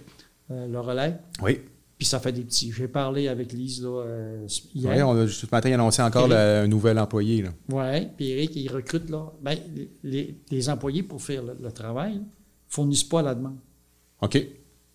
[0.51, 1.17] Euh, le relais.
[1.41, 1.59] Oui.
[1.97, 2.71] Puis ça fait des petits.
[2.71, 4.89] J'ai parlé avec Lise là, euh, hier.
[4.95, 6.31] Ouais, on a, ce matin, annoncé encore Eric.
[6.33, 7.45] le- un nouvel employé.
[7.69, 9.31] Oui, puis Eric, il recrute là.
[9.41, 9.57] Ben,
[10.03, 12.23] les, les employés pour faire le, le travail ne
[12.69, 13.57] fournissent pas la demande.
[14.21, 14.41] OK.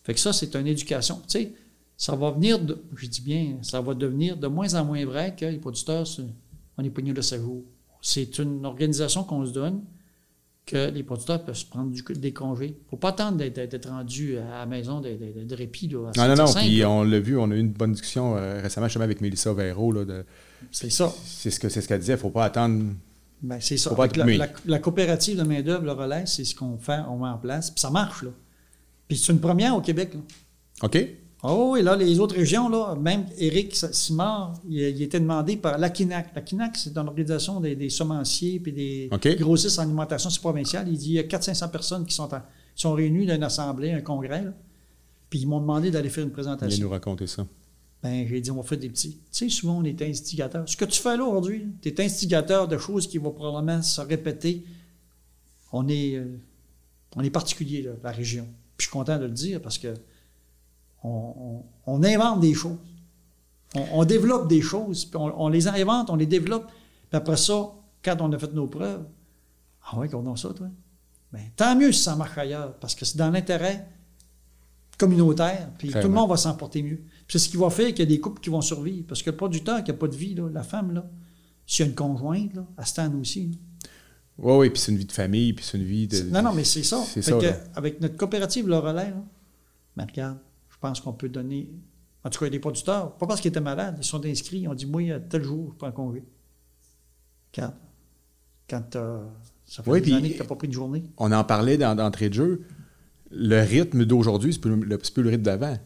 [0.03, 1.17] Fait que ça, c'est une éducation.
[1.29, 1.53] Tu sais,
[1.97, 5.35] ça va venir, de, je dis bien, ça va devenir de moins en moins vrai
[5.39, 6.07] que les producteurs,
[6.79, 7.63] on est pogné de sa jour.
[8.01, 9.83] C'est une organisation qu'on se donne
[10.67, 12.69] que les producteurs peuvent se prendre du- des congés.
[12.69, 15.89] Il ne faut pas attendre d'être, rendu à la maison de, de- de répit.
[15.89, 16.47] Là, Non, non, non.
[16.47, 16.91] 7h05, Puis là.
[16.91, 19.93] on l'a vu, on a eu une bonne discussion euh, récemment, justement, avec Mélissa Véro.
[20.71, 21.13] C'est ça.
[21.25, 22.15] c'est ce que c'est ce qu'elle disait.
[22.15, 22.83] Il ne faut pas attendre.
[23.43, 23.91] Ben, c'est ça.
[23.91, 27.19] Faut pas la, la- la coopérative de main-d'œuvre, le relais, c'est ce qu'on fait, on
[27.19, 28.23] met en place, puis ça marche.
[28.23, 28.31] Là.
[29.07, 30.15] Puis c'est une première au Québec.
[30.15, 30.21] Là.
[30.83, 30.99] OK?
[31.47, 35.77] Oh, et là, les autres régions, là, même Éric Simard, il, il était demandé par
[35.79, 36.35] l'AQUINAC.
[36.35, 40.89] L'AQUINAC, c'est une organisation des, des semenciers puis des grossistes en alimentation c'est provincial.
[40.89, 42.41] Il dit il y a 400-500 personnes qui sont, en-
[42.75, 44.43] qui sont réunies dans une assemblée, un congrès.
[44.43, 44.55] là.
[45.29, 46.83] Puis ils m'ont demandé d'aller faire une Viens présentation.
[46.85, 47.47] nous raconter ça.
[48.03, 49.13] Ben, j'ai dit, on va faire des petits.
[49.13, 50.69] Tu sais, souvent, on est instigateur.
[50.69, 54.01] Ce que tu fais là aujourd'hui, tu es instigateur de choses qui vont probablement se
[54.01, 54.65] répéter.
[55.73, 56.39] On est, euh,
[57.17, 58.45] on est particulier, là, la région.
[58.77, 59.95] Puis je suis content de le dire parce que
[61.05, 62.79] on, invente des choses.
[63.75, 66.67] On, on développe des choses, puis on, on les invente, on les développe.
[66.67, 67.71] Puis après ça,
[68.03, 69.07] quand on a fait nos preuves,
[69.87, 70.69] ah ouais, qu'on a ça, toi.
[71.33, 73.89] Ben, tant mieux si ça marche ailleurs, parce que c'est dans l'intérêt
[74.97, 76.23] communautaire, puis Très tout le bien.
[76.23, 77.03] monde va s'en porter mieux.
[77.27, 79.05] Puis c'est ce qui va faire qu'il y a des couples qui vont survivre.
[79.09, 81.05] Parce que le producteur qui n'a pas de vie, là, la femme, là,
[81.67, 83.49] s'il y a une conjointe, là, elle se tente aussi.
[83.49, 83.57] là.
[84.39, 86.23] Oui, oui, puis c'est une vie de famille, puis c'est une vie de.
[86.25, 87.03] Non, non, mais c'est ça.
[87.07, 89.23] C'est ça, que, avec notre coopérative Le Relais, là,
[89.97, 90.39] mais regarde,
[90.89, 91.69] pense qu'on peut donner.
[92.25, 94.25] En tout cas, il y a des producteurs, pas parce qu'ils étaient malades, ils sont
[94.25, 96.23] inscrits, ils ont dit Moi, à tel jour, je prends congé.
[97.55, 97.75] Regarde,
[98.69, 99.21] quand t'as-
[99.67, 101.05] ça fait Oui, des années que tu n'as pas pris de journée.
[101.19, 102.63] On en parlait dans- d'entrée de jeu.
[103.31, 105.77] Le rythme d'aujourd'hui, c'est plus, le- c'est plus le rythme d'avant.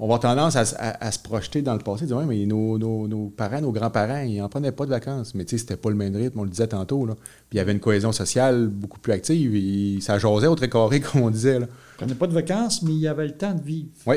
[0.00, 2.26] On va avoir tendance à, s- à- à se projeter dans le passé, dire, ouais,
[2.26, 5.34] mais nos, nos- nos parents, nos grands-parents, ils n'en prenaient pas de vacances.
[5.34, 7.06] Mais tu sais, c'était pas le même rythme, on le disait tantôt.
[7.06, 7.14] Là.
[7.14, 9.54] Puis il y avait une cohésion sociale beaucoup plus active.
[9.54, 11.60] Et ça jasait au très carré, comme on disait.
[11.60, 11.66] Là.
[11.94, 13.88] Ils prenaient pas de vacances, mais il y avait le temps de vivre.
[14.06, 14.16] Oui.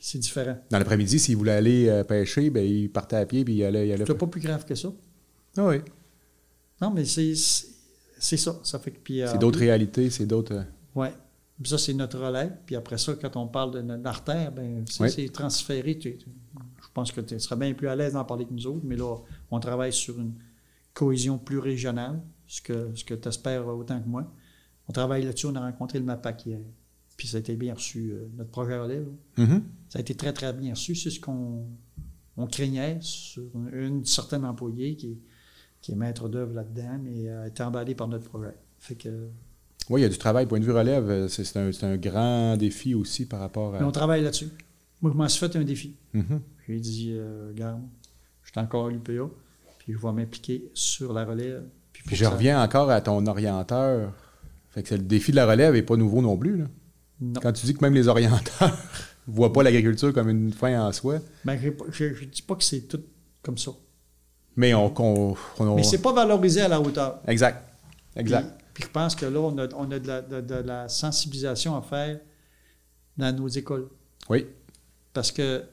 [0.00, 0.56] C'est différent.
[0.70, 3.88] Dans l'après-midi, s'ils voulaient aller euh, pêcher, ben, ils partaient à pied puis ils allaient.
[3.88, 4.04] Ils allaient...
[4.06, 4.88] C'est pas plus grave que ça.
[5.56, 5.78] Ah oui.
[6.80, 8.56] Non, mais c'est ça.
[8.62, 8.98] Ça fait que.
[8.98, 10.54] puis, euh, C'est d'autres réalités, c'est d'autres.
[10.54, 10.62] euh,
[10.94, 11.08] Oui.
[11.64, 12.52] Ça, c'est notre relais.
[12.66, 15.10] Puis après ça, quand on parle de notre artère, ben, Oui.
[15.10, 15.98] c'est transféré.
[15.98, 16.26] Tu- tu-
[16.80, 18.96] je pense que tu serais bien plus à l'aise d'en parler que nous autres, mais
[18.96, 19.16] là,
[19.50, 20.34] on travaille sur une
[20.94, 24.32] cohésion plus régionale, ce que, ce que tu espères autant que moi.
[24.88, 26.60] On travaille là-dessus, on a rencontré le MAPAC hier.
[27.18, 28.86] Puis ça a été bien reçu, euh, notre projet là.
[29.36, 29.62] mhm.
[29.90, 30.94] Ça a été très, très bien reçu.
[30.94, 31.66] C'est ce qu'on
[32.38, 35.18] on craignait sur une, une certaine employée qui, est-
[35.82, 38.54] qui est maître d'œuvre là-dedans, mais a été emballée par notre projet.
[38.78, 39.28] Fait que,
[39.90, 40.46] Oui, il y a du travail.
[40.46, 43.80] Point de vue relève, euh, c'est un, un grand défi aussi par rapport à.
[43.80, 44.48] mais on travaille là-dessus.
[45.02, 45.94] Moi, je m'en suis fait un défi.
[46.14, 46.40] Mhm.
[46.68, 47.80] J'ai dit, euh, regarde,
[48.44, 49.28] je suis encore à l'UPA,
[49.78, 51.64] puis je vais m'impliquer sur la relève.
[51.92, 54.12] Puis, je ça- reviens encore à ton orienteur.
[54.70, 56.58] Fait que c'est- le défi de la relève n'est pas nouveau non plus.
[56.58, 56.64] Là.
[57.20, 57.40] Non.
[57.40, 58.70] Quand tu dis que même les orienteurs
[59.26, 62.62] ne voient pas l'agriculture comme une fin en soi, Ben, je ne dis pas que
[62.64, 63.02] c'est tout
[63.42, 63.72] comme ça.
[64.56, 64.92] mais on.
[65.58, 67.20] on- Mais c'est pas valorisé à la hauteur.
[67.26, 67.64] Exact.
[68.16, 68.46] Exact.
[68.58, 70.88] Puis, puis je pense que là, on a, on a de, la, de- de la
[70.88, 72.20] sensibilisation à faire
[73.16, 73.88] dans nos écoles.
[74.28, 74.46] Oui.
[75.12, 75.64] Parce que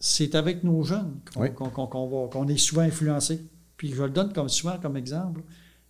[0.00, 1.52] c'est avec nos jeunes qu'on Oui.
[1.54, 3.44] qu'on- qu'on- qu'on va- qu'on est souvent influencé.
[3.76, 5.42] Puis je le donne comme, souvent comme exemple.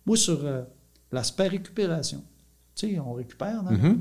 [0.05, 0.63] Moi, sur euh,
[1.11, 2.23] l'aspect récupération,
[2.75, 3.63] tu sais, on récupère.
[3.63, 3.97] Non?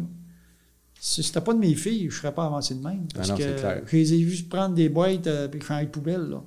[1.00, 3.06] Si c'était pas de mes filles, je serais pas avancé de même.
[3.14, 3.82] Parce Ah non, que clair.
[3.86, 6.42] je les ai vus prendre des boîtes et puis changer de poubelle, là,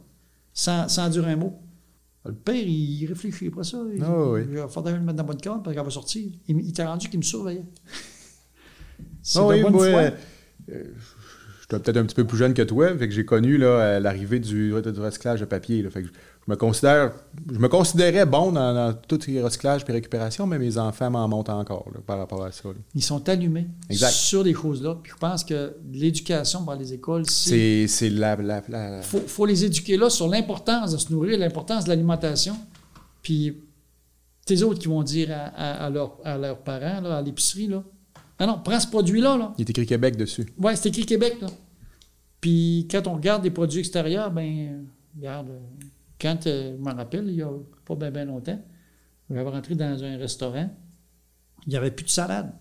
[0.53, 1.59] sans, sans dire un mot.
[2.25, 3.77] Le père, il réfléchit pas ça.
[3.95, 4.41] Il, Ah oui.
[4.45, 6.31] le mettre dans la bonne carte parce qu'elle va sortir.
[6.47, 7.65] Il, il t'a rendu qu'il me surveillait.
[9.23, 10.11] C'est Ah de oui, bonne moi, euh,
[10.71, 13.57] euh, je suis peut-être un petit peu plus jeune que toi, fait que j'ai connu
[13.63, 15.81] euh, l'arrivée du, du recyclage de papier.
[15.81, 15.89] là.
[15.89, 16.09] fait que
[16.47, 17.11] je, me considère,
[17.51, 20.77] je me considérais bon dans, dans tout ce qui est recyclage et récupération, mais mes
[20.77, 22.69] enfants m'en montent encore là, par rapport à ça.
[22.69, 22.75] là.
[22.95, 24.09] Ils sont allumés Exact.
[24.11, 24.97] sur des choses-là.
[25.03, 27.87] Puis je pense que l'éducation par les écoles, c'est.
[27.87, 31.37] C'est la, la, la- Il faut, faut les éduquer là sur l'importance de se nourrir,
[31.37, 32.55] l'importance de l'alimentation.
[33.21, 33.55] Puis,
[34.45, 37.67] tes autres qui vont dire à, à- à leurs à leurs parents, là, à l'épicerie,
[37.67, 37.83] là,
[38.39, 39.53] ah non, prends ce produit-là, là.
[39.59, 40.47] Il est écrit Québec dessus.
[40.57, 41.47] Ouais, c'est écrit Québec, là.
[42.41, 45.59] Puis, quand on regarde des produits extérieurs, ben, regarde, euh,
[46.21, 47.51] quand, euh, je m'en rappelle, il y a
[47.85, 48.61] pas bien longtemps,
[49.29, 50.69] j'avais rentré dans un restaurant,
[51.65, 52.53] il n'y avait plus de salade.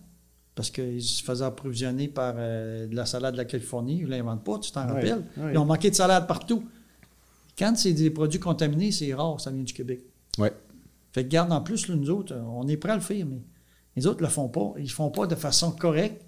[0.53, 3.99] Parce qu'ils se faisaient approvisionner par euh, de la salade de la Californie.
[3.99, 5.23] Ils ne l'inventent pas, tu t'en rappelles?
[5.37, 5.53] ouais.
[5.53, 6.67] Ils ont manqué de salade partout.
[7.57, 10.01] Quand c'est des produits contaminés, c'est rare, ça vient du Québec.
[10.37, 10.51] Ouais.
[11.13, 13.41] Fait que garde en plus, là, nous autres, on est prêts à le faire, mais
[13.95, 14.73] les autres ne le font pas.
[14.77, 16.21] Ils ne font pas de façon correcte.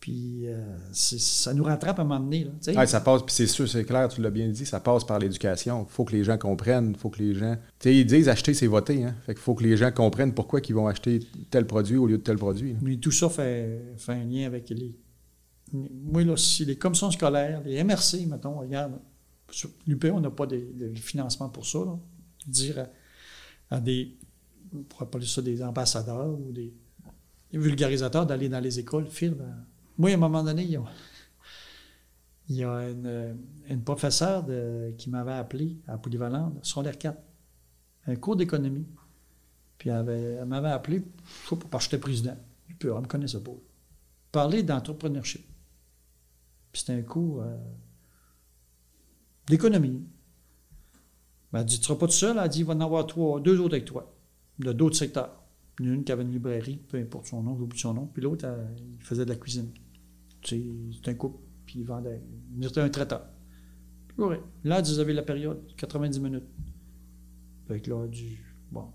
[0.00, 2.44] Puis euh, ça nous rattrape à un moment donné.
[2.44, 2.74] Là.
[2.74, 5.18] Ouais, ça passe, puis c'est sûr, c'est clair, tu l'as bien dit, ça passe par
[5.18, 5.86] l'éducation.
[5.88, 7.56] Il faut que les gens comprennent, il faut que les gens.
[7.78, 9.04] Tu sais, ils disent acheter, c'est voter.
[9.04, 9.14] Hein?
[9.24, 12.18] Fait qu'il faut que les gens comprennent pourquoi ils vont acheter tel produit au lieu
[12.18, 12.74] de tel produit.
[12.74, 12.78] là.
[12.82, 14.96] Mais tout ça fait, fait un lien avec les.
[15.72, 19.00] Moi, là, si les commissions scolaires, les MRC, mettons, regarde,
[19.50, 21.78] sur l'UP, on n'a pas de, de financement pour ça.
[21.78, 21.98] là.
[22.46, 22.86] Dire
[23.70, 24.16] à, à des.
[24.74, 26.72] On pourrait appeler ça des ambassadeurs ou des,
[27.50, 29.06] des vulgarisateurs d'aller dans les écoles.
[29.22, 29.64] Ben,
[29.98, 34.46] moi, à un moment donné, il y a, une, professeure
[34.96, 37.18] qui m'avait appelé à Polyvalente, sur l'air 4,
[38.06, 38.86] un cours d'économie.
[39.78, 41.02] Puis elle, avait- elle m'avait appelé,
[41.44, 42.36] je sais pas, parce que j'étais président.
[42.82, 43.52] Elle me connaissait pas.
[44.32, 45.46] Parler d'entrepreneurship.
[46.72, 47.56] Puis c'était un cours euh,
[49.46, 50.04] d'économie.
[51.52, 52.38] Ben, elle dit, tu seras pas tout seul.
[52.38, 54.14] Elle dit, il va en avoir trois, deux autres avec toi,
[54.58, 55.42] de d'autres secteurs.
[55.80, 58.06] Une qui avait une librairie, peu importe son nom, j'oublie son nom.
[58.06, 58.46] Puis l'autre,
[58.78, 59.70] il faisait de la cuisine.
[60.48, 62.22] C'est un couple, puis il vendait.
[62.56, 63.28] Il était un traiteur.
[64.64, 66.44] Là, vous avez la période, 90 minutes.
[67.68, 68.38] Fait que là, dit,
[68.70, 68.92] bon,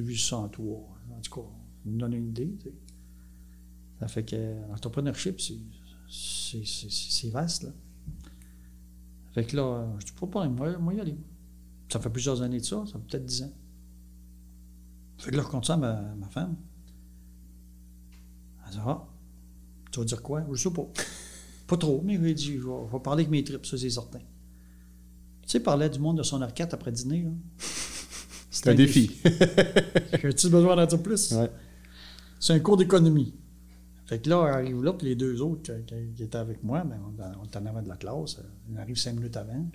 [0.00, 0.78] vu ça en toi.
[1.10, 1.48] En tout cas,
[1.84, 2.54] ça me donne une idée.
[4.00, 4.36] Ça fait que
[4.68, 7.62] l'entrepreneurship, c'est- vaste.
[7.64, 7.70] Là.
[9.32, 11.16] Fait que là, je dis pas moi, moi y aller.
[11.90, 13.52] Ça fait plusieurs années de ça, ça fait peut-être 10 ans.
[15.18, 16.56] Fait que là, je compte ça à ma, ma femme.
[18.66, 19.06] Elle dit Ah,
[19.92, 20.44] tu vas dire quoi?
[20.50, 20.88] Je sais pas.
[21.68, 23.90] pas trop, mais j'ai dit Je vais, je vais parler avec mes tripes, ça c'est
[23.90, 24.18] certain.
[24.18, 24.24] Tu
[25.46, 27.22] sais, il parlait du monde de son R4 après dîner.
[27.22, 27.30] Là?
[28.50, 29.18] C'est un défi.
[30.22, 31.32] J'ai-tu besoin d'en dire plus?
[31.32, 31.50] Ouais.
[32.38, 33.34] C'est un cours d'économie.
[34.06, 37.00] Fait que là, on arrive là, puis les deux autres qui, étaient avec moi, ben,
[37.06, 38.40] on, est en avant de la classe.
[38.70, 39.66] On arrive cinq minutes avant.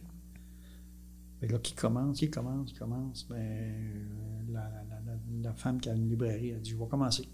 [1.39, 3.25] Fait que là, qui commence, qui commence, qui commence?
[3.29, 4.07] Ben,
[4.51, 7.27] la, la- la- la femme qui a une librairie a dit Je vais commencer.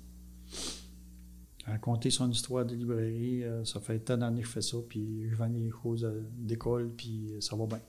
[1.66, 3.44] Raconté son histoire de librairie.
[3.44, 6.22] euh, ça fait tant d'années que je fais ça, puis je vends des choses euh,
[6.38, 7.80] d'école, puis euh, ça va bien.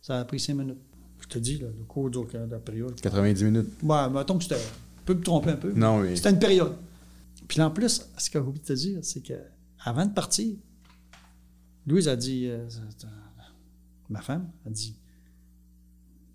[0.00, 0.78] Ça a pris cinq minutes.
[1.20, 3.00] Je te dis, là, le cours dure la période.
[3.00, 3.68] 90 minutes.
[3.82, 4.58] Ouais, mettons que c'était.
[4.58, 5.72] Je peux me tromper un peu.
[5.72, 6.14] Non, mais.
[6.16, 6.76] C'était une période.
[7.48, 9.34] Puis en plus, ce que j'ai oublié de te dire, c'est que
[9.84, 10.54] avant de partir,
[11.86, 12.66] Louise a dit, euh,
[14.08, 14.96] ma femme a dit,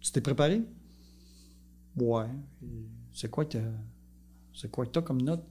[0.02, 0.62] tu t'es préparé?
[1.98, 2.28] Ouais.
[3.14, 3.58] C'est quoi que
[4.54, 5.44] c'est quoi que t'as comme note?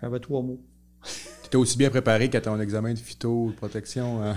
[0.00, 0.60] J'avais trois mots.
[1.50, 4.22] Étais aussi bien préparé qu'à ton examen de phyto, de protection.
[4.22, 4.36] hein?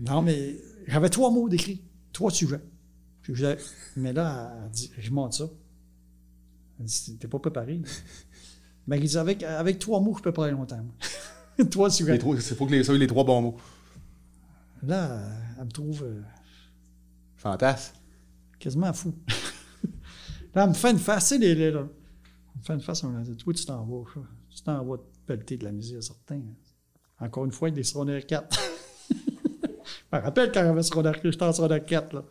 [0.00, 0.56] Non, mais
[0.88, 1.80] j'avais trois mots d'écrit,
[2.12, 2.60] trois sujets.
[3.22, 3.56] Puis je-
[3.96, 5.44] mais là, elle dit, je monte ça.
[6.80, 7.80] Elle dit, t'es pas préparé.
[8.88, 10.84] Mais il dit, avec, avec trois mots, je peux parler longtemps.
[11.70, 12.16] trois sujets.
[12.16, 13.56] Il faut que les, ça ait les trois bons mots.
[14.82, 15.22] Là,
[15.60, 16.22] elle me trouve euh,
[18.58, 19.14] quasiment fou.
[20.56, 21.86] là, elle me fait une face, tu sais, les, les- là.
[22.54, 24.02] Elle me fait une face, elle me dit, toi, tu t'en vas.
[24.54, 26.40] Tu t'en vas te pelleter de la misère, certain.
[27.18, 28.58] Encore une fois, avec des secondaires 4.
[29.10, 32.24] je me rappelle quand j'avais secondaire, j'étais en secondaire 4, là.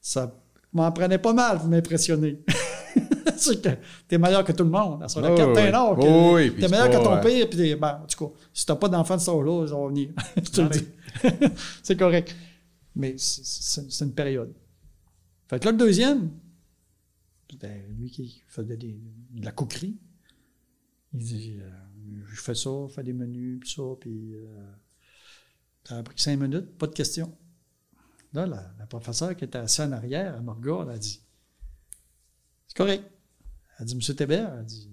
[0.00, 0.34] Ça
[0.72, 2.40] m'en prenait pas mal pour m'impressionner.
[3.36, 3.68] c'est que
[4.08, 5.02] t'es meilleur que tout le monde.
[5.02, 5.70] À secondaire Oh, 4, t'es un
[6.34, 8.88] oui, t'es c'est meilleur que ton pire, puis ben, en tout cas, si t'as pas
[8.88, 10.10] d'enfant de là ils vont venir.
[10.36, 10.86] je te le dis.
[11.82, 12.34] c'est correct.
[12.94, 14.54] Mais c'est- c'est c'est une période.
[15.48, 16.30] Fait que là, le deuxième,
[17.50, 18.98] c'était lui qui faisait des-
[19.32, 19.96] de la coquerie.
[21.16, 21.70] Il dit euh,
[22.28, 24.46] Je fais ça, je fais des menus, puis ça, puis euh,
[25.84, 27.34] ça a pris cinq minutes, pas de questions.
[28.34, 31.22] Là, la, la professeure qui était assise en arrière, elle me regarde, elle dit
[32.68, 33.04] C'est correct.
[33.78, 34.90] Elle dit Monsieur Thébert, elle dit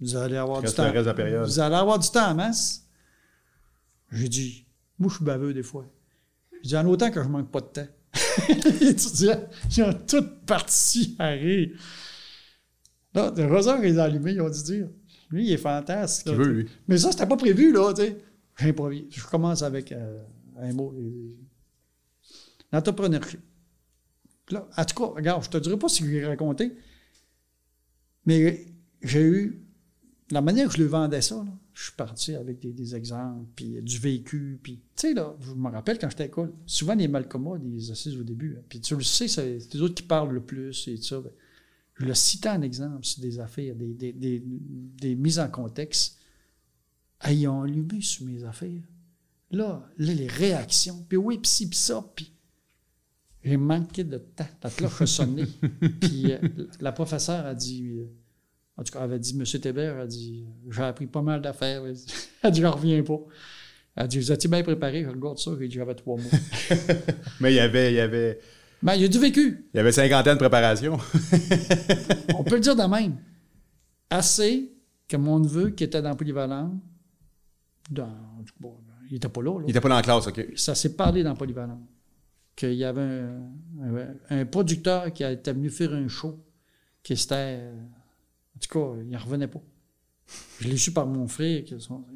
[0.00, 0.84] Vous allez avoir du temps.
[0.84, 1.44] le reste de la période.
[1.46, 2.86] Vous allez avoir du temps en masse.
[4.10, 4.66] J'ai dit
[4.98, 5.84] Moi, je suis baveux des fois.
[6.62, 7.88] J'ai dit En autant que je manque pas de temps.
[8.64, 9.46] Les étudiants,
[9.76, 11.78] ils ont tous parti à rire.
[13.12, 14.88] Là, heureusement qu'ils ont allumé, ils ont dû dire
[15.30, 16.26] Lui, il est fantastique.
[16.28, 16.66] Là, veut, lui.
[16.88, 18.16] Mais ça, c'était pas prévu, là, tu sais.
[18.58, 20.22] Je commence avec euh,
[20.58, 20.92] un mot.
[20.96, 21.34] euh,
[22.72, 23.40] L'entrepreneurship.
[24.50, 26.72] Là, en tout cas, regarde, je te dirai pas ce que j'ai raconté,
[28.24, 28.66] mais
[29.02, 29.62] j'ai eu.
[30.32, 33.46] La manière que je le vendais ça, là, je suis parti avec des, des exemples,
[33.54, 34.76] puis du vécu, puis.
[34.96, 38.16] Tu sais, là, je me rappelle quand j'étais à l'école, souvent les malcommodes, ils assisent
[38.16, 38.56] au début.
[38.58, 41.02] hein, puis tu le sais, c'est c'est les autres qui parlent le plus et tout
[41.04, 41.20] ça.
[41.20, 41.30] ben,
[41.98, 46.18] je le citais en exemple sur des affaires, des, des, des, des mises en contexte.
[47.24, 48.82] Ont allumé sur mes affaires.
[49.50, 51.04] Là, là les réactions.
[51.08, 52.30] Puis oui, puis ci, puis ça, puis
[53.46, 54.46] j'ai manqué de temps.
[54.62, 55.44] La cloche a sonné.
[56.00, 56.38] puis euh,
[56.80, 58.10] la professeure a dit, euh,
[58.76, 61.84] en tout cas, elle avait dit, Monsieur Thébert a dit, j'ai appris pas mal d'affaires.
[61.86, 62.06] Elle dit,
[62.42, 63.20] Elle dit, je reviens pas.
[63.94, 66.30] Elle a dit, vous étiez bien préparé, je regarde ça, j'ai dit, j'avais trois mots.
[67.40, 68.40] Mais il y avait, il y avait,
[68.82, 69.66] Mais il y a du vécu.
[69.72, 70.96] il y avait cinquantaine de préparation.
[72.38, 73.16] On peut le dire de même.
[74.10, 74.72] Assez
[75.08, 76.78] que mon neveu, qui était dans Polyvalent,
[77.90, 78.12] dans,
[78.60, 78.76] bon,
[79.08, 79.64] il n'était pas là, là.
[79.66, 80.44] Il était pas dans la classe, OK.
[80.56, 81.80] ça s'est parlé dans Polyvalent.
[82.54, 83.42] Qu'il y avait un,
[83.82, 86.42] un- un producteur qui était venu faire un show,
[87.02, 87.60] qui c'était.
[88.54, 89.60] En tout cas, il n'en revenait pas.
[90.60, 91.62] Je l'ai su par mon frère.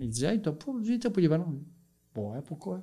[0.00, 1.54] il dit Hey, t'as pas t'es Polyvalent
[2.14, 2.82] Bon, ouais, pourquoi?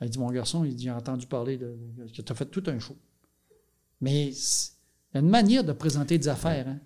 [0.00, 1.76] Il dit Mon garçon, il dit J'ai entendu parler de.
[2.14, 2.96] que tu as fait tout un show.
[4.00, 6.68] Mais il y a une manière de présenter des affaires.
[6.68, 6.78] Hein?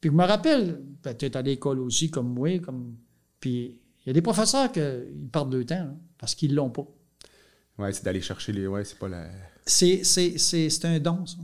[0.00, 2.96] Puis je me rappelle, ben, tu es à l'école aussi, comme moi, comme.
[3.38, 4.80] Puis il y a des professeurs qui
[5.30, 6.86] partent de temps, hein, parce qu'ils l'ont pas.
[7.78, 8.66] Ouais, c'est d'aller chercher les.
[8.66, 9.30] Ouais, c'est pas la.
[9.64, 11.38] C'est, c'est, c'est, c'est un don, ça.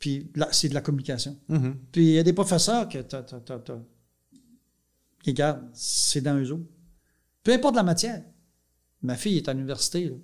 [0.00, 1.38] Puis là, c'est de la communication.
[1.48, 1.76] Mhm.
[1.92, 3.78] Puis il y a des professeurs que t'as, t'as, t'as,
[5.24, 6.66] regardent, c'est dans eux autres.
[7.44, 8.24] Peu importe la matière.
[9.02, 10.06] Ma fille est à l'université.
[10.06, 10.16] là.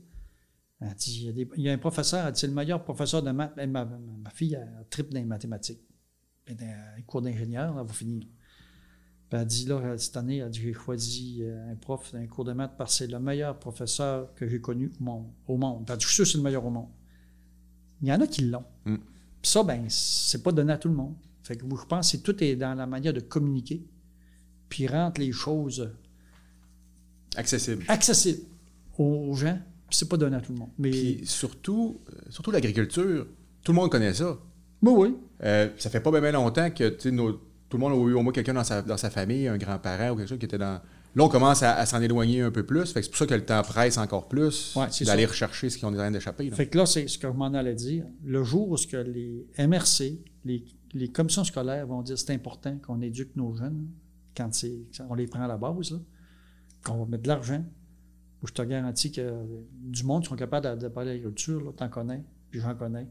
[0.80, 2.52] Elle dit, il y, a des- il y a un professeur, elle dit, c'est le
[2.54, 3.56] meilleur professeur de maths.
[3.66, 3.88] Ma,
[4.32, 5.80] fille, elle tripe dans les mathématiques.
[6.46, 8.26] Elle dans les cours d'ingénieur, elle va finir.
[9.28, 12.44] Puis elle dit, là, cette année, elle dit, j'ai choisi euh, un prof d'un cours
[12.44, 15.26] de maths parce que c'est le meilleur professeur que j'ai connu au monde.
[15.48, 15.84] Au monde.
[15.84, 16.88] Puis elle dit, je suis sûr que c'est le meilleur au monde.
[18.00, 18.64] Il y en a qui l'ont.
[18.84, 18.94] Mm.
[19.42, 21.16] Puis ça, ben, c'est pas donné à tout le monde.
[21.42, 23.84] Fait que je pense que tout est dans la manière de communiquer,
[24.68, 25.92] puis rendre les choses
[27.36, 27.84] Accessible.
[27.88, 28.42] accessibles
[28.96, 29.58] aux gens,
[29.90, 30.70] c'est pas donné à tout le monde.
[30.79, 33.27] Mais Puis surtout, euh, surtout l'agriculture,
[33.64, 34.38] tout le monde connaît ça.
[34.83, 35.16] oui, oui.
[35.44, 38.33] Euh, ça fait pas bien longtemps que nos- tout le monde a eu au moins
[38.33, 40.81] quelqu'un dans sa, dans sa famille, un grand-parent ou quelque chose qui était dans
[41.14, 42.92] Là, on commence à, à s'en éloigner un peu plus.
[42.92, 45.88] Fait c'est pour ça que le temps presse encore plus Ouais, d'aller rechercher ce qu'on
[45.92, 46.48] est en train d'échapper.
[46.51, 46.55] là.
[46.55, 48.05] Fait que là, c'est ce que je m'en allais dire.
[48.24, 52.77] Le jour où ce que les MRC, les, les commissions scolaires vont dire c'est important
[52.87, 53.88] qu'on éduque nos jeunes
[54.37, 54.51] quand
[55.09, 55.98] on les prend à la base,
[56.85, 57.64] qu'on va mettre de l'argent,
[58.42, 61.74] où je te garantis que euh, du monde qui sont capables de, de parler d'agriculture,
[61.77, 63.09] t'en connais, puis j'en connais.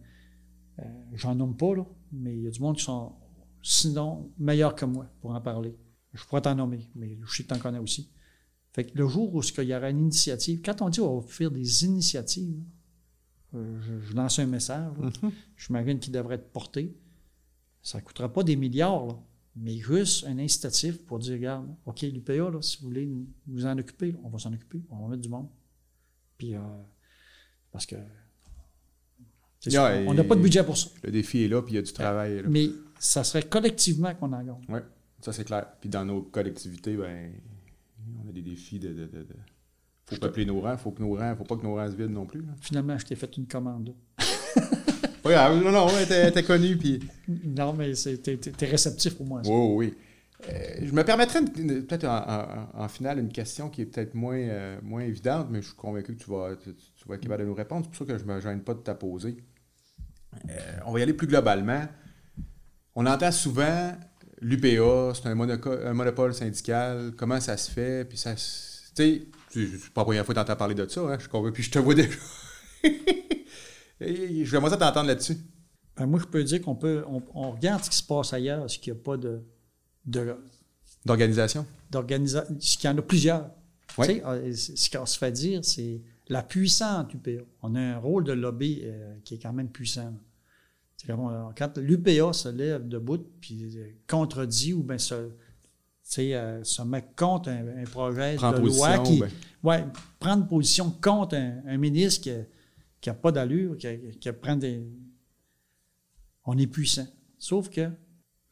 [0.79, 3.13] Euh, j'en nomme pas, là, mais il y a du monde qui sont
[3.61, 5.75] sinon meilleurs que moi pour en parler.
[6.13, 8.11] Je pourrais t'en nommer, mais je sais que t'en connais aussi.
[8.73, 11.27] Fait que le jour où qu'il y aura une initiative, quand on dit on va
[11.27, 12.61] faire des initiatives,
[13.55, 15.31] euh, je, je lance un message, là, Mhm.
[15.55, 16.95] j'imagine qu'il devrait être porté.
[17.81, 19.19] Ça ne coûtera pas des milliards, là,
[19.59, 23.65] mais juste un incitatif pour dire, regarde, OK, l'UPA, là, si vous voulez nous- vous
[23.65, 25.47] en occuper, là, on va s'en occuper, on va mettre du monde.
[26.37, 26.59] Puis, euh,
[27.71, 27.95] parce que
[29.65, 30.89] Yeah, on n'a pas de budget pour ça.
[31.03, 32.41] Le défi est là, puis il y a du travail.
[32.41, 32.47] là.
[32.47, 34.55] Mais ça serait collectivement qu'on en gagne.
[34.69, 34.79] Oui,
[35.19, 35.65] ça c'est clair.
[35.81, 37.33] Puis dans nos collectivités, ben,
[38.23, 38.89] on a des défis de.
[38.89, 39.35] de, de, de-
[40.05, 42.13] faut peupler nos rangs, faut que nos rangs, faut pas que nos rangs se vident
[42.13, 42.41] non plus.
[42.43, 42.53] là.
[42.61, 43.93] Finalement, je t'ai fait une commande.
[45.27, 46.99] Pas grave, non, non, t'es t'es connu, puis.
[47.27, 49.43] Non, mais c'est- t'es réceptif pour moi.
[49.43, 49.49] ça.
[49.51, 49.93] Oui, oui.
[50.49, 54.13] Euh, je me permettrais une- peut-être en, en- en finale une question qui est peut-être
[54.13, 57.21] moins, euh, moins évidente, mais je suis convaincu que tu vas, tu, tu vas être
[57.21, 57.85] capable de nous répondre.
[57.85, 59.35] C'est pour ça que je ne me gêne pas de ta poser.
[60.49, 60.53] Euh,
[60.85, 61.85] on va y aller plus globalement.
[62.95, 63.93] On entend souvent
[64.41, 68.35] l'UPA, c'est un, monoco- un monopole syndical, comment ça se fait, puis ça.
[68.35, 68.41] Tu
[68.93, 71.29] sais, c'est pas la première fois que tu entends parler de ça, hein, je suis
[71.29, 72.15] convaincu, puis je te vois déjà.
[73.99, 75.37] Et J'aimerais ça t'entendre là-dessus.
[75.95, 78.65] Ben, moi, je peux dire qu'on peut, on, on regarde ce qui se passe ailleurs,
[78.65, 79.41] est-ce qu'il n'y a pas de,
[81.05, 81.65] D'organisation?
[81.89, 83.49] d'organisation, ce qu'il y en a plusieurs.
[83.97, 84.07] Ouais.
[84.07, 87.43] Tu sais, euh, c- ce qu'on se fait dire, c'est la puissante UPA.
[87.61, 90.13] On a un rôle de lobby euh, qui est quand même puissant.
[91.09, 91.15] Euh,
[91.57, 95.29] quand l'UPA se lève debout puis euh, contredit ou bien se,
[96.19, 98.85] euh, se met contre un, un projet Prends de position.
[98.87, 99.29] loi qui, ben,
[99.63, 99.85] ouais,
[100.19, 102.31] prendre position contre un, un ministre qui
[103.05, 104.83] n'a pas d'allure, qui, a- qui a- prend des.
[106.45, 107.07] On est puissant.
[107.37, 107.89] Sauf que,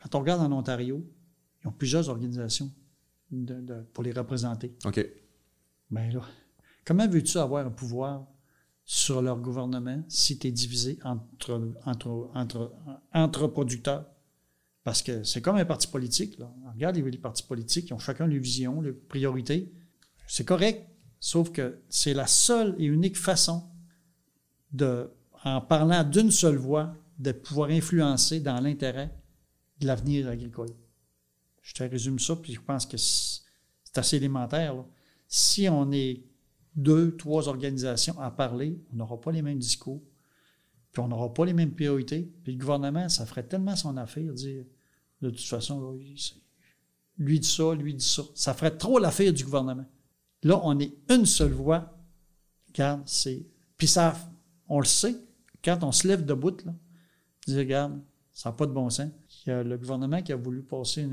[0.01, 1.05] quand on regarde en Ontario,
[1.63, 2.71] ils ont plusieurs organisations
[3.31, 4.75] de- de- pour les représenter.
[4.85, 5.05] OK.
[5.91, 6.21] Ben là,
[6.83, 8.27] comment veux-tu avoir un pouvoir
[8.83, 12.73] sur leur gouvernement si tu es divisé entre, entre, entre,
[13.13, 14.05] entre producteurs?
[14.83, 16.37] Parce que c'est comme un parti politique.
[16.37, 16.53] Là.
[16.65, 19.71] On regarde les, les partis politiques, ils ont chacun les visions, les priorités.
[20.27, 20.87] C'est correct,
[21.19, 23.63] sauf que c'est la seule et unique façon
[24.75, 25.09] de,
[25.43, 29.15] en parlant d'une seule voix, de pouvoir influencer dans l'intérêt
[29.79, 30.69] de l'avenir agricole.
[31.61, 33.41] Je te résume ça, puis je pense que c'est
[33.97, 34.75] assez élémentaire.
[35.27, 36.23] Si on est
[36.75, 40.01] deux, trois organisations à parler, on n'aura pas les mêmes discours,
[40.91, 42.31] puis on n'aura pas les mêmes priorités.
[42.43, 44.65] Puis le gouvernement, ça ferait tellement son affaire, dire
[45.21, 45.97] de toute façon,
[47.17, 48.23] lui dit ça, lui dit ça.
[48.33, 49.85] Ça ferait trop l'affaire du gouvernement.
[50.43, 51.97] Là, on est une seule voix.
[52.67, 53.47] Regarde, c'est.
[53.77, 54.15] Puis ça,
[54.67, 55.15] on le sait,
[55.63, 56.73] quand on se lève debout, là,
[57.47, 58.01] dire, regarde,
[58.33, 59.09] ça n'a pas de bon sens.
[59.45, 61.07] Il y a le gouvernement qui a voulu passer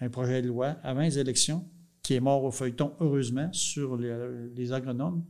[0.00, 1.66] un projet de loi avant les élections,
[2.02, 5.24] qui est mort au feuilleton, heureusement, sur les, agronomes.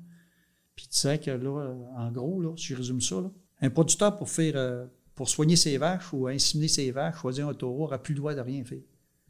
[0.74, 3.16] Puis tu sais que là, en gros, là, si je résume ça,
[3.60, 7.98] un producteur euh, pour soigner ses vaches ou inséminer ses vaches, choisir un taureau, n'aura
[8.00, 8.82] plus le droit de rien faire.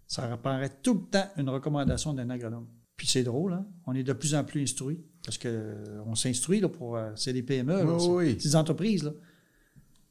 [0.07, 2.67] Ça apparaît tout le temps une recommandation d'un agronome.
[2.97, 3.67] Puis c'est drôle, hein?
[3.87, 6.97] on est de plus en plus instruits, parce que euh, on s'instruit là, pour.
[6.97, 8.37] euh, c'est des PME, là, Oui, oui.
[8.37, 9.05] des entreprises.
[9.05, 9.13] Là,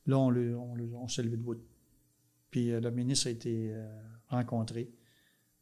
[0.06, 1.56] là on, le, on, le- on s'est levé debout.
[2.52, 3.84] Puis euh, le ministre a été euh,
[4.28, 4.92] rencontré.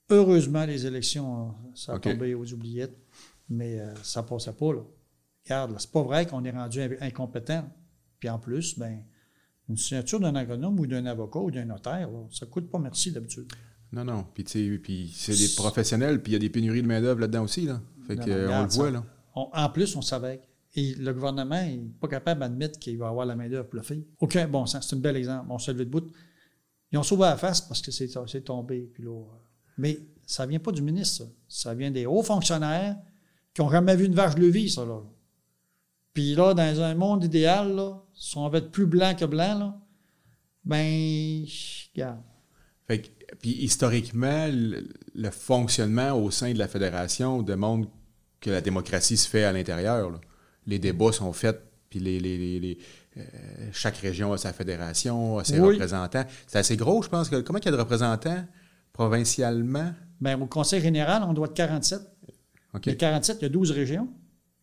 [0.09, 2.97] Heureusement, les élections, ça a tombé aux oubliettes,
[3.47, 4.73] mais euh, ça ne passait pas.
[4.73, 4.81] Là.
[5.45, 7.65] Regarde, là, c'est pas vrai qu'on est rendu in- incompétent.
[8.19, 9.03] Puis en plus, ben,
[9.69, 12.77] une signature d'un agronome ou d'un avocat ou d'un notaire, là, ça ne coûte pas
[12.77, 13.49] merci d'habitude.
[13.93, 14.25] Non, non.
[14.33, 14.43] Puis,
[14.79, 17.61] puis c'est des professionnels, puis il y a des pénuries de main-d'œuvre là-dedans aussi.
[17.65, 17.81] Là.
[18.05, 18.91] Fait le voit, ça.
[18.91, 19.05] là.
[19.35, 20.41] En plus, on savait.
[20.75, 23.97] Et le gouvernement n'est pas capable d'admettre qu'il va avoir la main-d'œuvre pour le faire.
[24.19, 24.89] Aucun bon sens.
[24.89, 25.45] C'est un bel exemple.
[25.49, 26.07] On s'est levé debout.
[26.91, 28.89] Ils ont sauvé la face parce que c'est tombé.
[28.93, 29.21] Puis euh,
[29.77, 31.31] mais ça ne vient pas du ministre, ça.
[31.47, 32.97] Ça vient des hauts fonctionnaires
[33.53, 34.85] qui n'ont jamais vu une vache levée, ça.
[34.85, 35.01] Là.
[36.13, 39.57] Puis là, dans un monde idéal, là, si on veut être plus blanc que blanc,
[39.57, 39.79] là,
[40.63, 41.45] ben,
[41.93, 42.21] regarde.
[42.87, 47.89] Puis historiquement, le, le fonctionnement au sein de la fédération démontre
[48.45, 50.11] que la démocratie se fait à l'intérieur.
[50.67, 52.77] Les débats sont faits, puis les, les- les- les,
[53.17, 53.21] euh,
[53.71, 55.73] chaque région a sa fédération, a ses Oui.
[55.73, 56.25] représentants.
[56.47, 57.27] C'est assez gros, je pense.
[57.29, 58.43] Que, comment il y a de représentants
[58.93, 59.93] provincialement?
[60.21, 61.99] Ben, au conseil général, on doit être 47.
[62.73, 62.85] OK.
[62.85, 64.07] Les 47, il y a 12 régions.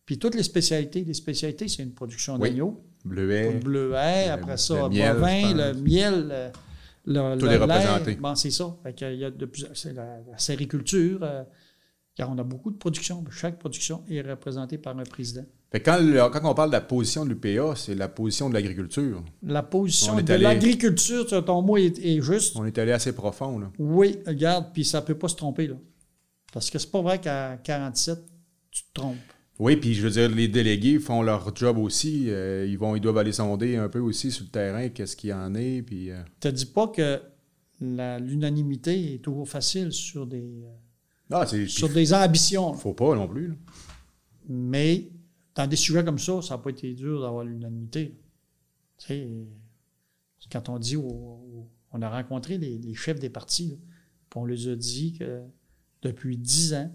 [0.07, 2.51] Puis toutes les spécialités, les spécialités, c'est une production Oui.
[2.51, 2.83] d'agneaux.
[3.05, 3.53] Bleuet.
[3.55, 6.51] Le bleuet, le- après le ça, miel, bovin, le miel,
[7.07, 8.14] le, le, Tous le les représentés.
[8.16, 8.76] Bon, c'est ça.
[8.83, 9.49] Fait qu'il y a de
[9.95, 11.20] la, la sériculture.
[11.22, 11.43] euh,
[12.14, 13.24] car on a beaucoup de production.
[13.30, 15.44] Chaque production est représentée par un président.
[15.70, 18.54] Fait quand, le- quand on parle de la position de l'UPA, c'est la position de
[18.54, 19.24] l'agriculture.
[19.42, 22.54] La position de allé- l'agriculture, ton mot est, est juste.
[22.56, 23.70] On est allé assez profond, là.
[23.78, 25.76] Oui, regarde, puis ça peut pas se tromper, là.
[26.52, 28.18] Parce que c'est pas vrai qu'à 47,
[28.70, 29.16] tu te trompes.
[29.58, 32.26] Oui, puis je veux dire, les délégués font leur job aussi.
[32.28, 35.30] Euh, ils, vont, ils doivent aller sonder un peu aussi sur le terrain, qu'est-ce qu'il
[35.30, 36.10] y en est, puis...
[36.10, 37.20] euh, te dis pas que
[37.80, 40.68] l'unanimité est toujours facile sur des, euh,
[41.33, 41.66] Ah, c'est...
[41.66, 42.74] sur des ambitions.
[42.74, 43.55] faut pas non plus, là.
[44.49, 45.09] Mais
[45.55, 48.18] dans des sujets comme ça, ça n'a pas été dur d'avoir l'unanimité.
[48.99, 49.45] Tu sais, euh,
[50.51, 53.76] quand on dit, au- au- on a rencontré les, les chefs des partis, là,
[54.30, 55.43] puis on les a dit que
[56.03, 56.93] depuis 10 ans,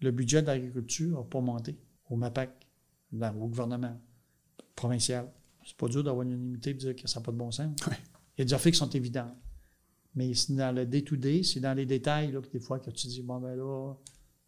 [0.00, 1.78] le budget de l'agriculture n'a pas monté
[2.10, 2.50] au MAPAC,
[3.12, 4.00] dans- au gouvernement
[4.74, 5.30] provincial.
[5.64, 7.50] C'est pas dur d'avoir une unanimité et de dire que ça n'a pas de bon
[7.50, 7.74] sens.
[7.86, 7.96] Ouais.
[8.36, 9.34] Il y a des affaires qui sont évidentes.
[10.16, 13.06] Mais c'est dans le day-to-day, c'est dans les détails là, que des fois que tu
[13.06, 13.92] dis, bon ben là,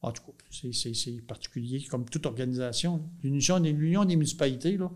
[0.03, 3.03] en tout cas, c'est- particulier, comme toute organisation.
[3.23, 3.73] L'Union des,
[4.17, 4.91] municipalités, là,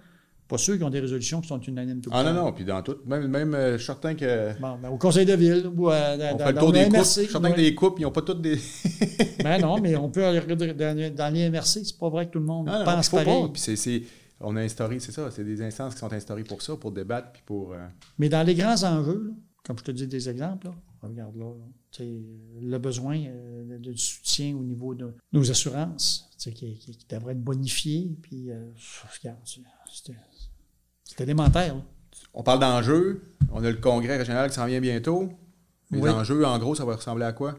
[0.48, 2.44] pas ceux qui ont des résolutions qui sont unanimes tout le Ah non, temps.
[2.46, 2.96] non, puis dans tout...
[3.06, 4.58] Même, même euh, je suis certain que...
[4.60, 7.54] Bon, ben, au conseil de ville ou à, dans, On fait le tour des coupes.
[7.54, 8.58] Que les coupes, ils n'ont pas toutes des...
[9.42, 12.38] Ben non, mais on peut aller dans, dans les MRC, c'est pas vrai que tout
[12.38, 13.42] le monde Non, non, pense il faut pareil.
[13.42, 13.48] pas.
[13.48, 14.02] Puis c'est, c'est-
[14.40, 17.32] on a instauré, c'est ça, c'est des instances qui sont instaurées pour ça, pour débattre,
[17.32, 17.72] puis pour...
[17.72, 17.78] euh,
[18.18, 19.32] Mais dans les grands enjeux, là,
[19.64, 21.52] comme je te dis des exemples, là, regarde là,
[22.00, 27.32] le besoin euh, de, de soutien au niveau de nos assurances, qui, qui, qui devrait
[27.32, 28.70] être bonifié, puis euh,
[29.22, 31.74] regarde, c'est- élémentaire.
[31.76, 31.82] là.
[32.34, 33.22] On parle d'enjeux.
[33.50, 35.30] On a le congrès régional qui s'en vient bientôt.
[35.90, 36.08] Les Oui.
[36.10, 37.58] enjeux, en gros, ça va ressembler à quoi?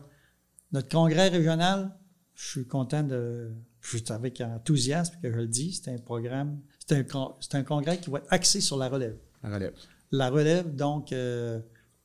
[0.72, 1.96] Notre congrès régional,
[2.34, 3.52] je suis content de.
[3.82, 8.00] Je suis avec enthousiasme que je le dis, c'est un programme, c'est un, un congrès
[8.00, 9.18] qui va être axé sur la relève.
[9.44, 9.74] La relève.
[10.12, 11.60] La relève, donc, euh,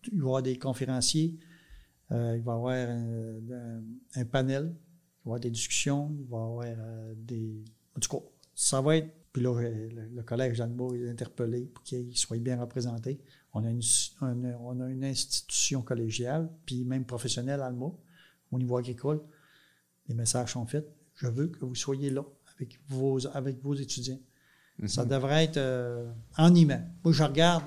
[0.07, 1.39] il va y avoir des conférenciers,
[2.13, 3.83] euh, il va y avoir un, un-
[4.15, 7.65] un panel, il va y avoir des discussions, il va y avoir euh, des.
[7.97, 8.25] En tout cas,
[8.55, 9.13] ça va être.
[9.33, 13.21] Puis là, le, le collège d'Alma est interpellé pour qu'il soit bien représenté.
[13.53, 13.83] On a une,
[14.23, 17.93] un- on a une institution collégiale, puis même professionnelle, Alma,
[18.51, 19.21] au niveau agricole.
[20.09, 20.89] Les messages sont faits.
[21.17, 22.23] Je veux que vous soyez là
[22.57, 24.19] avec vos, avec vos étudiants.
[24.87, 26.81] Ça devrait être euh, animant.
[27.05, 27.65] Moi, je regarde.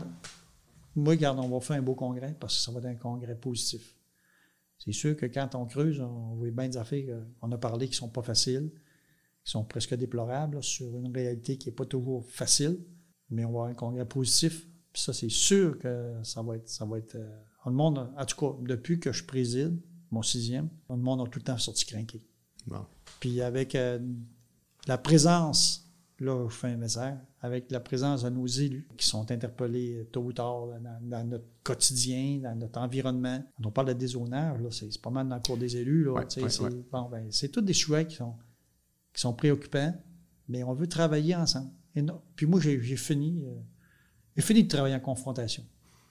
[0.95, 3.35] Moi, regarde, on va faire un beau congrès parce que ça va être un congrès
[3.35, 3.95] positif.
[4.77, 7.87] C'est sûr que quand on creuse, on voit bien des affaires euh, qu'on a parlé
[7.87, 8.71] qui sont pas faciles,
[9.43, 12.79] qui sont presque déplorables là, sur une réalité qui n'est pas toujours facile,
[13.29, 14.67] mais on va avoir un congrès positif.
[14.91, 16.67] Puis ça, c'est sûr que ça va être.
[16.67, 19.79] Ça va être euh, le monde, en tout cas, depuis que je préside,
[20.09, 22.21] mon sixième, le monde a tout le temps sorti craqué.
[22.65, 22.85] Bon.
[23.19, 23.99] Puis avec euh,
[24.87, 25.80] la présence,
[26.21, 30.21] là, je fais un message, avec la présence de nos élus qui sont interpellés tôt
[30.21, 33.43] ou tard dans, dans notre quotidien, dans notre environnement.
[33.57, 36.03] Quand on parle de dézonage, là, c'est pas mal dans le cours des élus.
[36.05, 36.69] Là, Ouais, tu sais, ouais, c'est, ouais.
[36.91, 38.35] bon, ben, c'est tous des sujets qui sont,
[39.13, 39.93] qui sont préoccupants,
[40.47, 41.71] mais on veut travailler ensemble.
[41.95, 43.53] Et non- puis moi, j'ai, fini, euh,
[44.35, 45.63] j'ai fini de travailler en confrontation.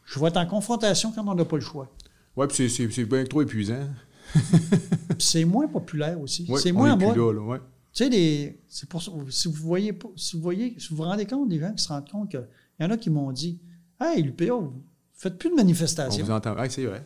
[0.05, 1.91] Je vais être en confrontation quand on n'a pas le choix.
[2.37, 3.89] Ouais, puis c'est, bien trop épuisant.
[4.35, 6.49] Puis c'est moins populaire aussi.
[6.59, 7.17] C'est moins en mode.
[7.17, 7.59] là.
[7.93, 10.97] Tu sais, les- c'est pour ça, si vous voyez, pas- si vous voyez, si vous
[10.97, 12.47] vous rendez compte des gens qui se rendent compte qu'il
[12.81, 13.61] y en a qui m'ont dit
[14.01, 14.83] Hey, l'UPA, vous
[15.13, 16.25] faites plus de On manifestations.
[16.25, 16.55] vous entend.
[16.57, 17.05] Ah, c'est vrai.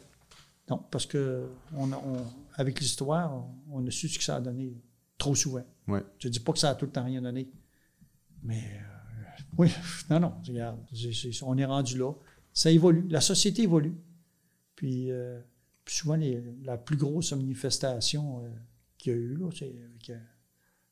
[0.71, 4.41] Non, parce que on on- avec l'histoire, on, on a su ce que ça a
[4.41, 4.73] donné
[5.19, 5.65] trop souvent.
[5.89, 6.03] Ouais.
[6.19, 7.49] Je ne dis pas que ça a tout le temps rien donné.
[8.43, 9.71] Mais euh, oui,
[10.11, 10.79] non, non, regarde,
[11.43, 12.13] on est rendu là.
[12.53, 13.07] Ça évolue.
[13.09, 13.95] La société évolue.
[14.77, 15.41] Puis, euh,
[15.85, 18.49] puis souvent, les- la plus grosse manifestation euh,
[18.99, 20.11] qu'il y a eu, là, c'est avec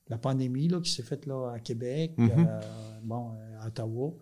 [0.09, 2.31] la pandémie là, qui s'est faite là, à Québec, Mhm.
[2.49, 2.61] euh,
[3.03, 4.13] bon, euh, à Ottawa.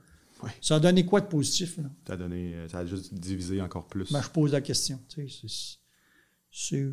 [0.42, 0.50] Ouais.
[0.62, 1.76] Ça a donné quoi de positif?
[1.78, 1.90] Là?
[2.06, 4.10] Ça a donné, euh, ça a juste divisé encore plus.
[4.12, 4.98] Ben, je pose la question.
[5.08, 5.46] tu sais,
[6.50, 6.92] c'est-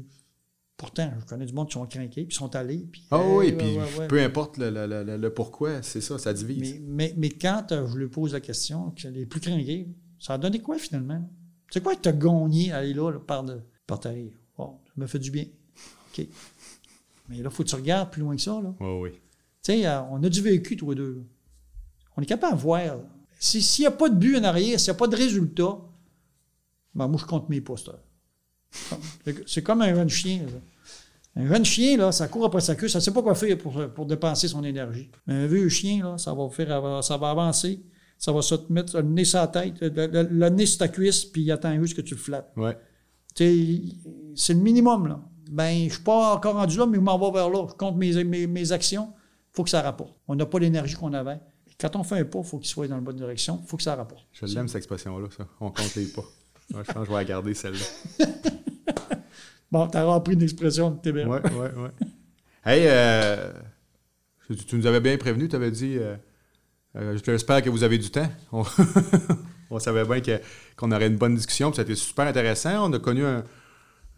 [0.75, 2.87] Pourtant, je connais du monde qui sont craqués, puis sont allés.
[2.91, 4.07] Puis, Ah hey, oui, puis ouais, ouais.
[4.07, 6.75] peu importe le, le- le- le- le pourquoi, c'est ça, ça divise.
[6.75, 9.87] Mais, mais, mais quand euh, je lui pose la question, que les plus craqués,
[10.19, 11.27] ça a donné quoi finalement?
[11.71, 14.33] C'est quoi que tu as gagné à aller là, là, par, de, par ta rire?
[14.55, 15.45] Bon, ça me fait du bien.
[16.13, 16.27] OK.
[17.29, 18.59] Mais là, il faut que tu regardes plus loin que ça.
[18.61, 18.73] Là.
[18.79, 19.09] Ouais, oui.
[19.63, 21.13] Tu sais, euh, on a du vécu, tous les deux.
[21.15, 21.21] là.
[22.15, 22.97] On est capable de voir.
[23.39, 25.77] S'il n'y a pas de but en arrière, s'il n'y a pas de résultat,
[26.95, 27.99] ben moi, je compte mes posters.
[29.45, 30.39] C'est- comme un jeune chien.
[30.45, 31.41] là.
[31.43, 33.55] Un jeune chien, là, ça court après sa queue, ça ne sait pas quoi faire
[33.59, 35.09] pour, pour dépenser son énergie.
[35.27, 37.83] Mais un vieux chien, là, ça va faire av- ça va avancer,
[38.17, 40.79] ça va se te mettre le nez sur la tête, le, le- le nez sur
[40.79, 42.51] ta cuisse, puis il attend juste que tu le flattes.
[42.55, 42.75] Ouais.
[43.35, 45.21] C'est le minimum, là.
[45.49, 47.65] Ben, je suis pas encore rendu là, mais je m'en vais vers là.
[47.69, 49.13] Je compte mes, mes, mes actions.
[49.15, 50.13] Il faut que ça rapporte.
[50.27, 51.39] On n'a pas l'énergie qu'on avait.
[51.79, 53.59] Quand on fait un pas, il faut qu'il soit dans la bonne direction.
[53.63, 54.25] Il faut que ça rapporte.
[54.33, 55.47] Je l'aime, cette expression-là, ça.
[55.59, 56.23] On compte les pas.
[56.73, 58.25] Ouais, je pense que je vais la garder, celle-là.
[59.71, 61.27] Bon, tu as appris une expression de TBR.
[61.29, 61.91] Ouais, ouais, ouais.
[62.65, 63.51] Hey, euh,
[64.47, 65.97] tu, tu nous avais bien prévenu, tu avais dit.
[65.97, 66.15] euh,
[66.95, 68.29] euh, J'espère que vous avez du temps.
[68.51, 68.63] On,
[69.69, 70.39] on savait bien
[70.75, 72.89] qu'on aurait une bonne discussion, puis ça a été super intéressant.
[72.89, 73.43] On a connu un,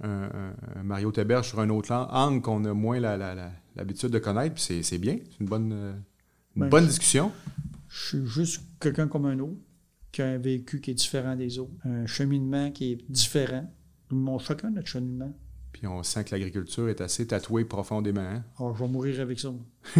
[0.08, 4.82] un- un Mario Teberge sur un autre angle qu'on a moins l'habitude de connaître, puis
[4.84, 5.18] c'est- bien.
[5.32, 5.94] C'est une bonne, euh,
[6.56, 7.32] une Ben, bonne discussion.
[7.88, 9.58] Je suis juste quelqu'un comme un autre,
[10.12, 13.72] qui a un vécu qui est différent des autres, un cheminement qui est différent.
[14.12, 15.32] Nous avons chacun notre cheminement.
[15.72, 18.22] Puis on sent que l'agriculture est assez tatouée profondément.
[18.22, 18.44] hein?
[18.58, 19.54] Alors, je vais mourir avec ça.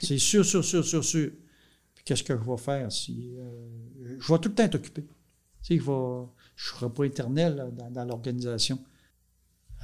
[0.00, 1.30] c'est sûr, sûr, sûr, sûr, sûr.
[1.94, 3.34] Puis qu'est-ce que je vais faire si.
[3.38, 5.02] euh, je vais tout le temps être occupé.
[5.62, 6.26] Tu sais, je ne
[6.56, 8.78] serai pas éternel là, dans, dans l'organisation.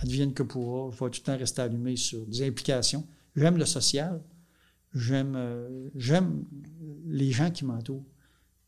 [0.03, 0.90] Advienne que pourra.
[0.90, 3.07] Je vais tout le temps rester allumé sur des implications.
[3.36, 4.22] J'aime le social.
[4.94, 6.44] J'aime euh, j'aime
[7.07, 8.07] les gens qui m'entourent.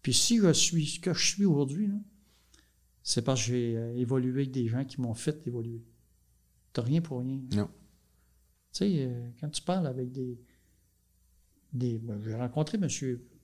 [0.03, 1.91] Puis si je suis ce que je suis aujourd'hui,
[3.03, 5.83] c'est parce que j'ai euh, évolué avec des gens qui m'ont fait évoluer.
[6.73, 7.41] T'as rien pour rien.
[7.55, 7.69] Non.
[8.73, 10.39] Tu sais, euh, quand tu parles avec des.
[11.73, 12.89] des ben, j'ai rencontré M.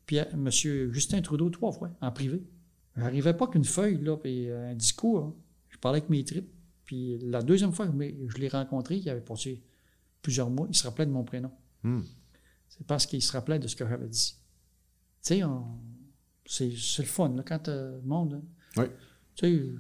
[0.07, 2.43] Pierre, monsieur Justin Trudeau trois fois, en privé.
[2.97, 5.19] J'arrivais pas qu'une feuille, là, puis un discours.
[5.25, 5.35] hein.
[5.69, 6.51] Je parlais avec mes tripes.
[6.89, 9.63] Puis la deuxième fois que je l'ai rencontré, il avait passé
[10.23, 11.51] plusieurs mois, il se rappelait de mon prénom.
[11.83, 12.01] Hmm.
[12.71, 14.35] C'est parce qu'il se rappelait de ce que j'avais dit.
[15.23, 15.35] Tu
[16.47, 18.41] sais, c'est le fun, là, quand euh, le monde.
[18.41, 18.43] hein.
[18.79, 18.85] Oui.
[19.35, 19.73] Tu sais, je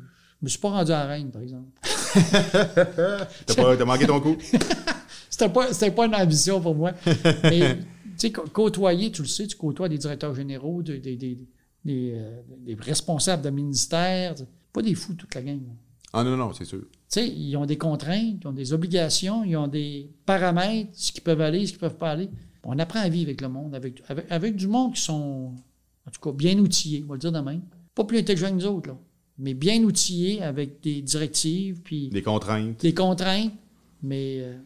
[0.42, 1.70] me suis pas rendu à la reine, par exemple.
[2.14, 4.36] T'as pas- t'as manqué ton coup?
[5.30, 6.92] C'était pas, c'était pas une ambition pour moi.
[7.44, 7.84] Mais, tu
[8.16, 11.38] sais, cô- côtoyer, tu le sais, tu côtoies des directeurs généraux, des, des, des,
[11.84, 14.34] des, euh, des responsables de ministères.
[14.72, 15.60] Pas des fous, toute la gang.
[15.64, 15.72] là.
[16.12, 16.82] Ah non, non, c'est sûr.
[17.10, 21.10] Tu sais, ils ont des contraintes, ils ont des obligations, ils ont des paramètres, ce
[21.10, 22.28] qu'ils peuvent aller, ce qu'ils peuvent pas aller.
[22.64, 25.52] On apprend à vivre avec le monde, avec, avec, avec du monde qui sont,
[26.06, 27.62] en tout cas, bien outillés, on va le dire de même.
[27.94, 28.98] Pas plus intelligents que nous autres, là,
[29.38, 32.80] mais bien outillés avec des directives, puis Des contraintes.
[32.82, 33.52] des contraintes,
[34.02, 34.58] mais euh,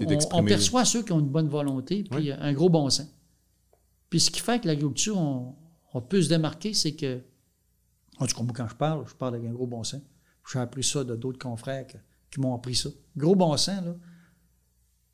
[0.00, 2.32] on, on perçoit ceux qui ont une bonne volonté, puis Oui.
[2.32, 3.06] un gros bon sens.
[4.08, 5.54] Puis ce qui fait que l'agriculture, on,
[5.92, 7.20] on peut se démarquer, c'est que,
[8.18, 10.00] en tout cas, quand je parle, je parle avec un gros bon sens.
[10.52, 11.98] J'ai appris ça de d'autres confrères que-
[12.30, 12.90] qui m'ont appris ça.
[13.16, 13.94] Gros bon sens, là,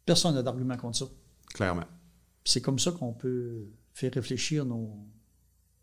[0.04, 1.04] personne n'a d'argument contre ça.
[1.54, 1.84] Clairement.
[2.44, 4.96] C'est comme ça qu'on peut faire réfléchir nos,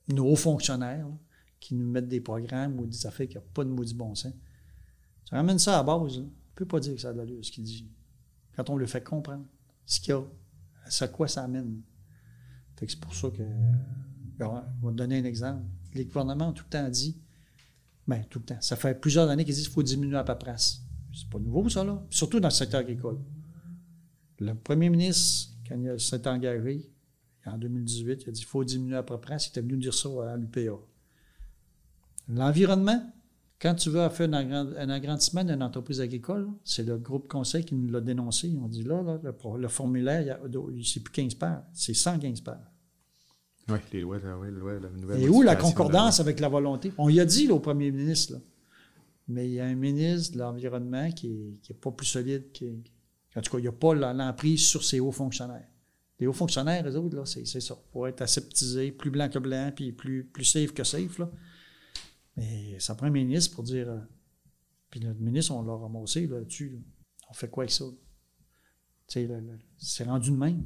[0.10, 1.18] nos hauts fonctionnaires là,
[1.60, 4.34] qui nous mettent des programmes ou des affaires qui n'ont pas de maudit bon sens.
[5.26, 6.24] Tu ramènes ça à la base, là.
[6.24, 7.88] on ne peut pas dire que ça a de l'allure, ce qu'il dit.
[8.56, 9.46] Quand on le fait comprendre,
[9.86, 10.24] ce qu'il y a,
[11.02, 11.82] à quoi ça amène.
[12.78, 13.44] Fait que c'est pour ça que,
[14.40, 15.64] alors, je vais te donner un exemple.
[15.94, 17.20] Les gouvernements ont tout le temps dit,
[18.08, 20.82] ben tout le temps, ça fait plusieurs années qu'ils disent qu'il faut diminuer la paperasse.
[21.14, 22.04] C'est pas nouveau, ça, là.
[22.10, 23.18] Surtout dans le secteur agricole.
[24.40, 26.90] Le premier ministre, quand il s'est engagé,
[27.46, 29.48] en 2018, il a dit qu'il faut diminuer la paperasse.
[29.48, 30.78] Il était venu dire ça à l'UPA.
[32.30, 33.02] L'environnement,
[33.60, 37.64] quand tu veux faire un, agrand- un agrandissement d'une entreprise agricole, c'est le groupe conseil
[37.64, 38.50] qui nous l'a dénoncé.
[38.50, 40.40] Ils ont dit là, le, le formulaire,
[40.84, 42.58] c'est plus 15 pages, c'est 115 pages.
[43.70, 46.48] Oui, les lois, la, ouais, la loi, la nouvelle Et où la concordance avec la
[46.50, 46.94] volonté?
[46.98, 48.40] On y a dit là, au premier ministre, là.
[49.28, 52.52] mais il y a un ministre de l'Environnement qui n'est pas plus solide.
[52.54, 52.84] Qui,
[53.36, 55.68] en tout cas, il n'y a pas l'emprise sur ses hauts fonctionnaires.
[56.20, 57.76] Les hauts fonctionnaires, eux autres, là, c'est c'est ça.
[57.92, 61.20] Pour être aseptisé, plus blanc que blanc, puis plus, plus safe que safe.
[61.20, 61.30] Là.
[62.38, 63.90] Mais ça prend un ministre pour dire.
[63.90, 64.00] euh,
[64.90, 66.70] puis notre ministre, on l'a ramassé là, là-dessus.
[66.70, 66.80] là.
[67.30, 67.84] On fait quoi avec ça?
[69.16, 70.64] Le- le- c'est rendu de même.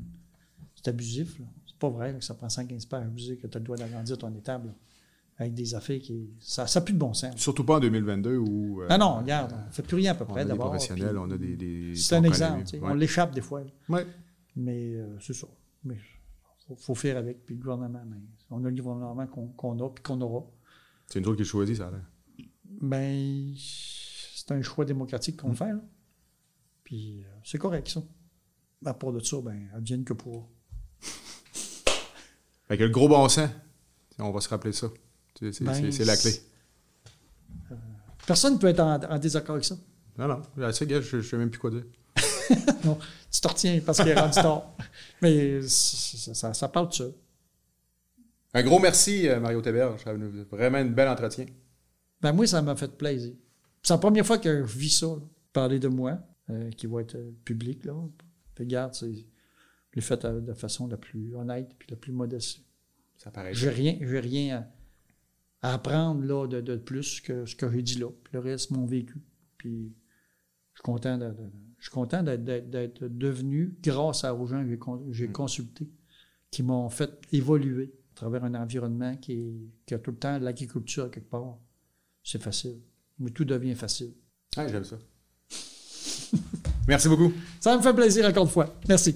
[0.75, 1.39] C'est abusif.
[1.39, 1.45] là.
[1.82, 3.77] C'est pas vrai là, que ça prend 115 pages abusé que tu as le droit
[3.77, 4.67] d'agrandir ton étable.
[4.67, 4.73] là,
[5.38, 6.29] avec des affaires qui.
[6.39, 7.36] Ça n'a plus de bon sens.
[7.38, 8.82] Surtout pas en 2022 où.
[8.84, 10.49] euh, Ah non, regarde, on ne fait plus rien à peu On près a des
[10.49, 10.67] d'abord.
[10.69, 11.55] professionnels, puis on a des.
[11.55, 12.63] des C'est un exemple.
[12.73, 12.79] Ouais.
[12.84, 13.63] On l'échappe des fois.
[13.89, 14.05] Ouais.
[14.55, 15.47] Mais euh, c'est ça.
[15.84, 15.97] Mais
[16.67, 17.43] faut, faut faire avec.
[17.45, 18.21] Puis le gouvernement, ben,
[18.51, 19.25] on a le gouvernement
[19.57, 20.45] qu'on a puis qu'on aura.
[21.07, 22.05] C'est une autre qui le choisit, ça l'air.
[22.79, 25.71] Ben, c'est un choix démocratique qu'on fait.
[25.73, 25.82] Là.
[26.84, 28.03] Puis euh, c'est correct, ça.
[28.86, 30.49] À part de ça, ben, advienne que pour.
[32.72, 33.49] Fait que le gros bon sens,
[34.17, 34.88] on va se rappeler ça.
[35.38, 36.32] C'est Ben, la clé.
[38.26, 39.76] Personne ne peut être en, en désaccord avec ça.
[40.17, 41.84] Non, non, gars, je ne sais même plus quoi dire.
[42.86, 42.97] non,
[43.30, 44.74] tu te retiens parce qu'il est rendu tard.
[45.22, 47.03] Mais ça, ça parle de ça.
[48.53, 50.01] Un gros merci, euh, Mario Théberge.
[50.05, 51.47] Ça a été Vraiment un bel entretien.
[52.22, 53.34] Ben moi, ça m'a fait plaisir.
[53.84, 55.22] C'est la première fois que je vis ça, là.
[55.51, 56.19] parler de moi,
[56.49, 57.84] euh, qui va être euh, public.
[57.84, 57.95] Là.
[58.57, 58.93] Regarde,
[59.95, 62.61] l'ai fait euh, de façon la plus honnête puis la plus modeste.
[63.17, 63.53] Ça paraît.
[63.53, 64.67] J'ai rien, j'ai rien
[65.61, 68.07] à, à apprendre là, de, de plus que ce que j'ai dit là.
[68.23, 69.21] Puis le reste, mon vécu.
[69.57, 69.93] Puis
[70.73, 74.69] je suis content, de- de- je suis content d'être, devenu, grâce à- aux gens que
[74.69, 74.79] j'ai,
[75.11, 75.89] j'ai consultés,
[76.49, 80.37] qui m'ont fait évoluer à travers un environnement qui, est- qui a tout le temps
[80.39, 81.57] l'agriculture quelque part.
[82.23, 82.79] C'est facile.
[83.19, 84.13] Mais tout devient facile.
[84.57, 84.97] Ah, j'aime ça.
[86.87, 87.31] Merci beaucoup.
[87.59, 88.75] Ça me fait plaisir encore une fois.
[88.87, 89.15] Merci.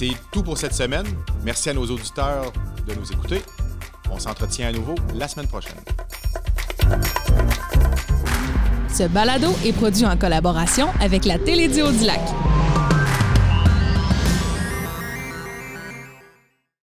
[0.00, 1.04] C'est tout pour cette semaine.
[1.44, 2.50] Merci à nos auditeurs
[2.86, 3.42] de nous écouter.
[4.10, 5.76] On s'entretient à nouveau la semaine prochaine.
[8.90, 12.18] Ce balado est produit en collaboration avec la Télédio du Lac.